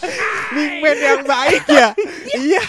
Wingman 0.52 0.96
yang 0.98 1.22
baik 1.24 1.64
ya. 1.66 1.88
iya. 2.44 2.62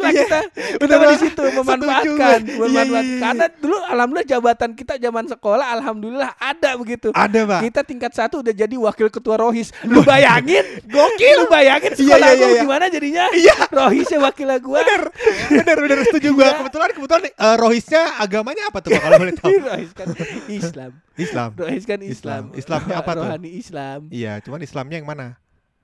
Lah 0.00 0.10
iya. 0.12 0.24
kita 0.24 0.38
kita 0.76 0.94
di 0.96 1.18
situ 1.20 1.42
memanfaatkan. 1.42 2.40
Iya, 2.42 2.56
memanfaatkan. 2.58 3.02
iya, 3.02 3.02
iya. 3.02 3.20
Karena 3.22 3.46
dulu 3.56 3.76
alhamdulillah 3.80 4.28
jabatan 4.28 4.70
kita 4.76 4.94
zaman 5.00 5.24
sekolah 5.30 5.66
alhamdulillah 5.80 6.30
ada 6.36 6.70
begitu. 6.76 7.08
Ada, 7.14 7.40
Pak. 7.46 7.60
Kita 7.68 7.80
tingkat 7.86 8.12
satu 8.12 8.40
udah 8.44 8.54
jadi 8.54 8.76
wakil 8.76 9.08
ketua 9.08 9.36
rohis. 9.40 9.72
Lu 9.86 10.02
bayangin? 10.04 10.64
Gokil. 10.86 11.36
Lu 11.42 11.44
bayangin 11.48 11.92
sekolah 11.96 12.28
iya, 12.32 12.38
gua 12.38 12.48
iya. 12.48 12.62
gimana 12.62 12.84
jadinya? 12.90 13.24
Iya. 13.32 13.56
Rohisnya 13.68 14.18
wakil 14.22 14.48
gua. 14.62 14.80
Bener, 14.84 15.02
bener, 15.50 15.76
bener 15.82 15.98
setuju 16.08 16.28
gue. 16.32 16.46
Iya. 16.46 16.58
Kebetulan, 16.62 16.90
kebetulan 16.94 17.22
eh, 17.28 17.56
rohisnya 17.58 18.02
agamanya 18.20 18.62
apa 18.70 18.78
tuh 18.80 18.90
Pak 18.94 19.00
kalau 19.02 19.16
boleh 19.20 19.34
tahu? 19.34 19.50
Rohis 19.66 19.92
kan 19.92 20.06
Islam. 20.46 20.90
Islam. 21.16 21.50
Rohis 21.58 21.84
kan 21.84 22.00
Islam. 22.00 22.42
Islam. 22.52 22.60
Islamnya 22.60 22.94
apa 23.02 23.10
tuh? 23.12 23.24
Rohani 23.26 23.50
Islam. 23.56 24.00
Iya, 24.12 24.32
cuman 24.44 24.60
Islamnya 24.62 24.96
yang 25.02 25.08
mana? 25.08 25.26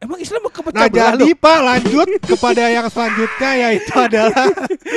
Emang 0.02 0.18
Islam 0.18 0.42
kepecah 0.44 0.74
Nah 0.74 0.88
belah 0.88 1.14
jadi? 1.14 1.30
Pak 1.32 1.58
lanjut 1.62 2.08
kepada 2.26 2.62
yang 2.66 2.86
selanjutnya 2.86 3.50
yaitu 3.56 3.94
adalah 3.94 4.46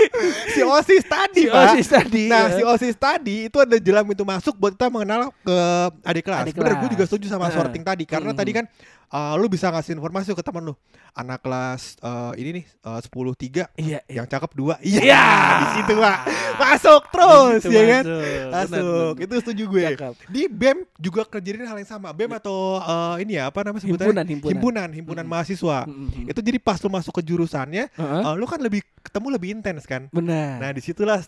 si 0.54 0.62
OSIS 0.62 1.06
tadi 1.06 1.42
Si 1.42 1.48
Pak. 1.48 1.62
OSIS 1.64 1.88
tadi, 1.88 2.24
Nah 2.26 2.44
ya. 2.44 2.56
si 2.56 2.62
OSIS 2.64 2.96
tadi 2.96 3.36
itu 3.46 3.58
ada 3.58 3.78
jalan 3.78 4.04
pintu 4.04 4.24
masuk 4.24 4.54
buat 4.56 4.74
kita 4.74 4.90
mengenal 4.90 5.30
ke 5.40 5.58
adik 6.04 6.24
kelas. 6.24 6.42
Adik 6.42 6.54
Bener 6.56 6.74
gue 6.76 6.90
juga 6.92 7.06
setuju 7.06 7.26
sama 7.28 7.46
Nah. 7.46 7.54
sorting 7.54 7.84
tadi 7.84 8.04
karena 8.04 8.34
Hmm. 8.34 8.40
tadi 8.40 8.52
kan 8.52 8.66
uh, 9.08 9.34
lu 9.36 9.46
bisa 9.46 9.70
ngasih 9.70 9.94
informasi 9.94 10.32
ke 10.32 10.42
teman 10.42 10.66
lu. 10.66 10.74
Anak 11.14 11.40
kelas 11.40 11.96
uh, 12.02 12.36
ini 12.36 12.60
nih 12.60 12.66
uh, 12.84 13.00
10 13.00 13.08
3 13.08 13.72
Iya, 13.78 14.02
iya. 14.02 14.02
yang 14.12 14.26
cakep 14.26 14.52
dua. 14.52 14.76
Iya 14.82 15.00
Iya. 15.02 15.24
di 15.56 15.68
situ 15.76 15.94
Pak. 15.96 16.18
Masuk 16.56 17.02
terus 17.08 17.62
ya 17.64 17.84
kan. 17.86 18.04
masuk. 18.04 18.20
Benar, 18.26 18.52
Masuk. 18.52 19.14
benar. 19.14 19.24
Itu 19.24 19.36
setuju 19.40 19.64
gue. 19.70 19.84
Cakep. 19.94 20.14
Di 20.28 20.42
BEM 20.50 20.78
juga 20.98 21.22
kerjain 21.24 21.62
hal 21.62 21.78
yang 21.78 21.86
sama. 21.86 22.10
BEM 22.10 22.32
atau 22.34 22.80
uh, 22.80 23.16
ini 23.16 23.36
ya 23.36 23.48
apa 23.48 23.62
namanya 23.62 23.80
sebutannya? 23.80 24.12
Himpunan, 24.12 24.26
himpunan. 24.28 24.52
himpunan, 24.52 24.90
himpunan 24.96 25.28
mahasiswa. 25.28 25.84
Mm, 25.84 25.92
mm, 25.92 26.08
mm. 26.08 26.32
Itu 26.32 26.40
jadi 26.40 26.58
pas 26.64 26.80
lu 26.80 26.88
masuk 26.88 27.20
ke 27.20 27.22
jurusannya, 27.28 27.92
Heeh. 27.92 28.22
uh, 28.24 28.34
lu 28.40 28.48
kan 28.48 28.64
lebih 28.64 28.82
ketemu 29.04 29.28
lebih 29.36 29.50
intens 29.60 29.84
kan. 29.84 30.08
Benar. 30.16 30.64
Nah 30.64 30.70
di 30.72 30.80
situlah 30.80 31.20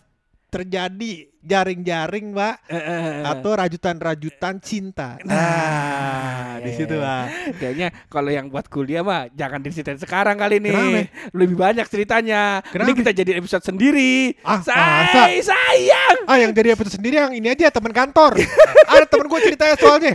terjadi 0.48 1.28
jaring-jaring, 1.42 2.34
Pak, 2.34 2.54
eh, 2.68 2.76
eh. 2.76 3.22
atau 3.24 3.50
rajutan-rajutan 3.54 4.58
cinta. 4.58 5.16
Nah, 5.22 6.58
di 6.60 6.70
iya, 6.70 6.78
situ, 6.78 6.94
iya. 6.98 7.04
Pak. 7.04 7.24
Kayaknya 7.58 7.88
kalau 8.10 8.30
yang 8.30 8.46
buat 8.50 8.66
kuliah 8.66 9.02
mah 9.06 9.30
jangan 9.32 9.62
diceritain 9.62 10.00
sekarang 10.00 10.36
kali 10.36 10.58
nih. 10.58 10.74
Kenapa? 10.74 11.00
Lebih 11.34 11.56
banyak 11.56 11.86
ceritanya. 11.86 12.60
Ini 12.62 12.72
Kenapa? 12.74 12.98
kita 12.98 13.10
jadi 13.14 13.32
episode 13.38 13.64
sendiri. 13.64 14.34
Ah, 14.42 14.60
Say, 14.62 15.40
sayang. 15.40 16.18
Ah 16.26 16.36
yang 16.36 16.50
jadi 16.52 16.74
episode 16.74 16.98
sendiri 17.00 17.16
yang 17.20 17.32
ini 17.32 17.48
aja 17.54 17.70
teman 17.70 17.94
kantor. 17.94 18.36
ada 18.92 19.04
teman 19.06 19.26
gue 19.30 19.40
ceritanya 19.46 19.74
soalnya. 19.78 20.14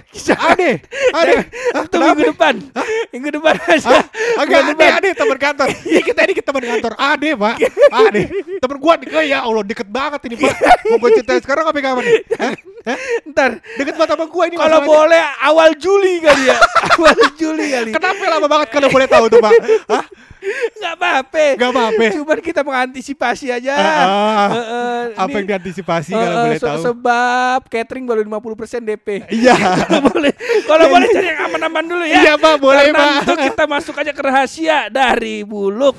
Ade, 0.53 0.71
ade. 1.13 1.35
Ah, 1.73 1.85
minggu 1.87 2.35
depan. 2.35 2.55
Minggu 3.13 3.29
depan 3.39 3.55
aja. 3.69 3.87
Ah, 3.87 4.03
agak 4.43 4.59
Minggu 4.73 4.83
ade, 4.83 5.09
teman 5.15 5.37
kantor. 5.39 5.69
Iya 5.93 6.01
kita 6.01 6.19
ini 6.25 6.33
teman 6.41 6.63
kantor. 6.63 6.91
Ade 6.97 7.29
pak, 7.37 7.55
ade. 8.07 8.23
Temen 8.57 8.77
gue, 8.81 9.21
ya 9.29 9.45
Allah 9.45 9.63
deket 9.65 9.87
banget 9.89 10.19
ini 10.29 10.35
pak. 10.41 10.55
Mau 10.89 10.97
gue 10.97 11.11
ceritain 11.15 11.41
sekarang 11.41 11.65
apa 11.65 11.77
kapan 11.77 12.03
nih? 12.03 12.17
Hah? 12.41 12.53
Hah? 12.83 12.97
Ntar 13.25 13.51
Deket 13.73 13.95
banget 13.95 14.11
sama 14.11 14.25
gue 14.25 14.43
ini. 14.45 14.55
kalau 14.55 14.79
boleh 14.81 15.23
awal 15.41 15.69
Juli 15.73 16.19
kali 16.19 16.43
ya. 16.45 16.57
awal 16.93 17.15
Juli 17.33 17.65
kali. 17.69 17.89
Kenapa 17.91 18.23
lama 18.27 18.47
banget 18.47 18.67
kalau 18.69 18.87
boleh 18.87 19.07
tahu 19.07 19.25
tuh 19.27 19.39
pak? 19.39 19.53
Hah? 19.87 20.05
Nggak 20.75 20.93
apa-apa. 20.93 21.45
Gak 21.55 21.69
apa-apa. 21.71 22.03
Cuman 22.11 22.39
kita 22.41 22.61
mengantisipasi 22.61 23.47
aja. 23.49 23.71
Ah. 23.71 23.87
Eh, 24.51 24.59
eh, 24.59 25.01
Apa 25.15 25.31
ini- 25.31 25.35
yang 25.37 25.47
diantisipasi 25.55 26.11
eh, 26.11 26.19
kalau 26.19 26.27
eh, 26.29 26.43
boleh 26.43 26.59
se- 26.59 26.67
tahu? 26.67 26.81
Sebab 26.83 27.59
catering 27.65 28.03
baru 28.03 28.19
50% 28.21 28.83
DP. 28.83 29.07
Iya. 29.31 29.55
Kalau 29.87 30.03
boleh, 30.03 30.31
kalau 30.65 30.85
boleh 30.89 31.07
cari 31.07 31.27
yang 31.29 31.41
aman-aman 31.45 31.83
dulu 31.85 32.03
ya. 32.03 32.19
Iya, 32.19 32.33
Pak, 32.35 32.55
boleh, 32.57 32.83
Karena 32.85 32.99
Pak. 32.99 33.23
itu 33.23 33.33
kita 33.47 33.63
masuk 33.65 33.95
aja 33.95 34.11
ke 34.11 34.21
rahasia 34.21 34.77
dari 34.89 35.41
Buluk. 35.41 35.95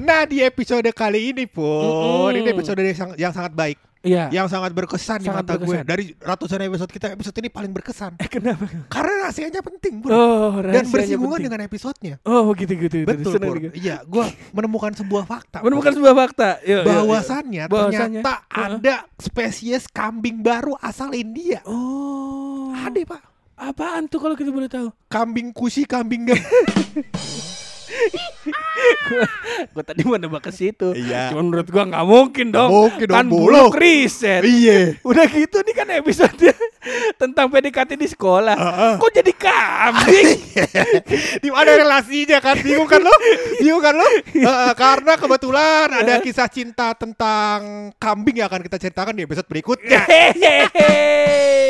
Nah 0.00 0.26
di 0.26 0.42
episode 0.42 0.90
kali 0.90 1.30
ini 1.30 1.46
pun 1.46 2.26
Mm-mm. 2.26 2.34
ini 2.34 2.50
episode 2.50 2.82
yang 2.82 2.96
sangat, 2.96 3.16
yang 3.16 3.30
sangat 3.30 3.52
baik, 3.54 3.78
Iya. 4.02 4.26
yang 4.32 4.50
sangat 4.50 4.74
berkesan 4.74 5.22
di 5.22 5.28
Sangat 5.28 5.46
mata 5.46 5.54
gue. 5.54 5.62
berkesan. 5.62 5.86
Dari 5.86 6.04
ratusan 6.18 6.58
episode 6.64 6.90
kita, 6.90 7.06
episode 7.14 7.36
ini 7.38 7.46
paling 7.46 7.70
berkesan. 7.70 8.18
Eh 8.18 8.26
kenapa? 8.26 8.66
Karena 8.88 9.12
rahasianya 9.22 9.62
penting, 9.62 10.02
Bro. 10.02 10.10
Oh, 10.10 10.58
Dan 10.58 10.90
bersinggungan 10.90 11.38
penting. 11.38 11.46
dengan 11.46 11.60
episodenya. 11.62 12.14
Oh, 12.26 12.50
gitu 12.56 12.72
gitu. 12.74 12.96
gitu. 12.98 13.06
Betul, 13.06 13.38
gitu. 13.60 13.72
Iya, 13.78 14.02
gue 14.02 14.24
menemukan 14.50 14.90
sebuah 14.90 15.22
fakta. 15.22 15.62
Menemukan 15.62 15.92
sebuah 15.94 16.14
fakta. 16.18 16.48
Yuk, 16.58 16.66
yuk, 16.66 16.74
yuk. 16.74 16.86
bahwasannya 16.90 17.64
Bahwasannya, 17.70 18.22
ternyata 18.26 18.34
heeh. 18.50 18.68
ada 18.82 18.94
spesies 19.20 19.86
kambing 19.86 20.42
baru 20.42 20.74
asal 20.82 21.14
India. 21.14 21.62
Oh. 21.62 22.74
Ada, 22.74 23.04
Pak. 23.06 23.29
Apaan 23.60 24.08
tuh 24.08 24.24
kalau 24.24 24.32
kita 24.32 24.48
boleh 24.48 24.72
tahu? 24.72 24.88
Kambing 25.12 25.52
kusi, 25.52 25.84
kambing 25.84 26.24
gem. 26.24 26.40
Gue 29.76 29.84
tadi 29.84 30.00
mau 30.08 30.16
nebak 30.16 30.48
ke 30.48 30.52
situ. 30.54 30.96
Iya. 30.96 31.28
Cuman 31.28 31.52
menurut 31.52 31.68
gua 31.68 31.84
nggak 31.84 32.06
mungkin 32.08 32.48
dong. 32.48 32.70
mungkin 32.72 33.04
dong, 33.04 33.16
kan 33.20 33.26
Buluk. 33.28 33.76
buluk 33.76 33.76
riset. 33.76 34.40
iya. 34.48 34.96
Udah 35.04 35.28
gitu 35.28 35.60
nih 35.60 35.74
kan 35.76 35.92
episode 35.92 36.56
tentang 37.20 37.52
PDKT 37.52 38.00
di 38.00 38.08
sekolah. 38.08 38.56
Heeh. 38.56 38.94
Kok 38.96 39.12
jadi 39.12 39.32
kambing? 39.36 40.28
Di 41.44 41.48
mana 41.52 41.76
relasinya 41.76 42.40
kan? 42.40 42.56
Bingung 42.64 42.88
kan 42.88 43.04
lo? 43.04 43.12
Bingung 43.60 43.84
kan 43.84 43.92
lo? 43.92 44.08
Heeh, 44.32 44.72
karena 44.72 45.12
kebetulan 45.20 46.00
ada 46.00 46.24
kisah 46.24 46.48
cinta 46.48 46.96
tentang 46.96 47.92
kambing 48.00 48.40
yang 48.40 48.48
akan 48.48 48.64
kita 48.64 48.80
ceritakan 48.80 49.12
di 49.12 49.28
episode 49.28 49.44
berikutnya. 49.44 50.00
Hehehe. 50.08 51.60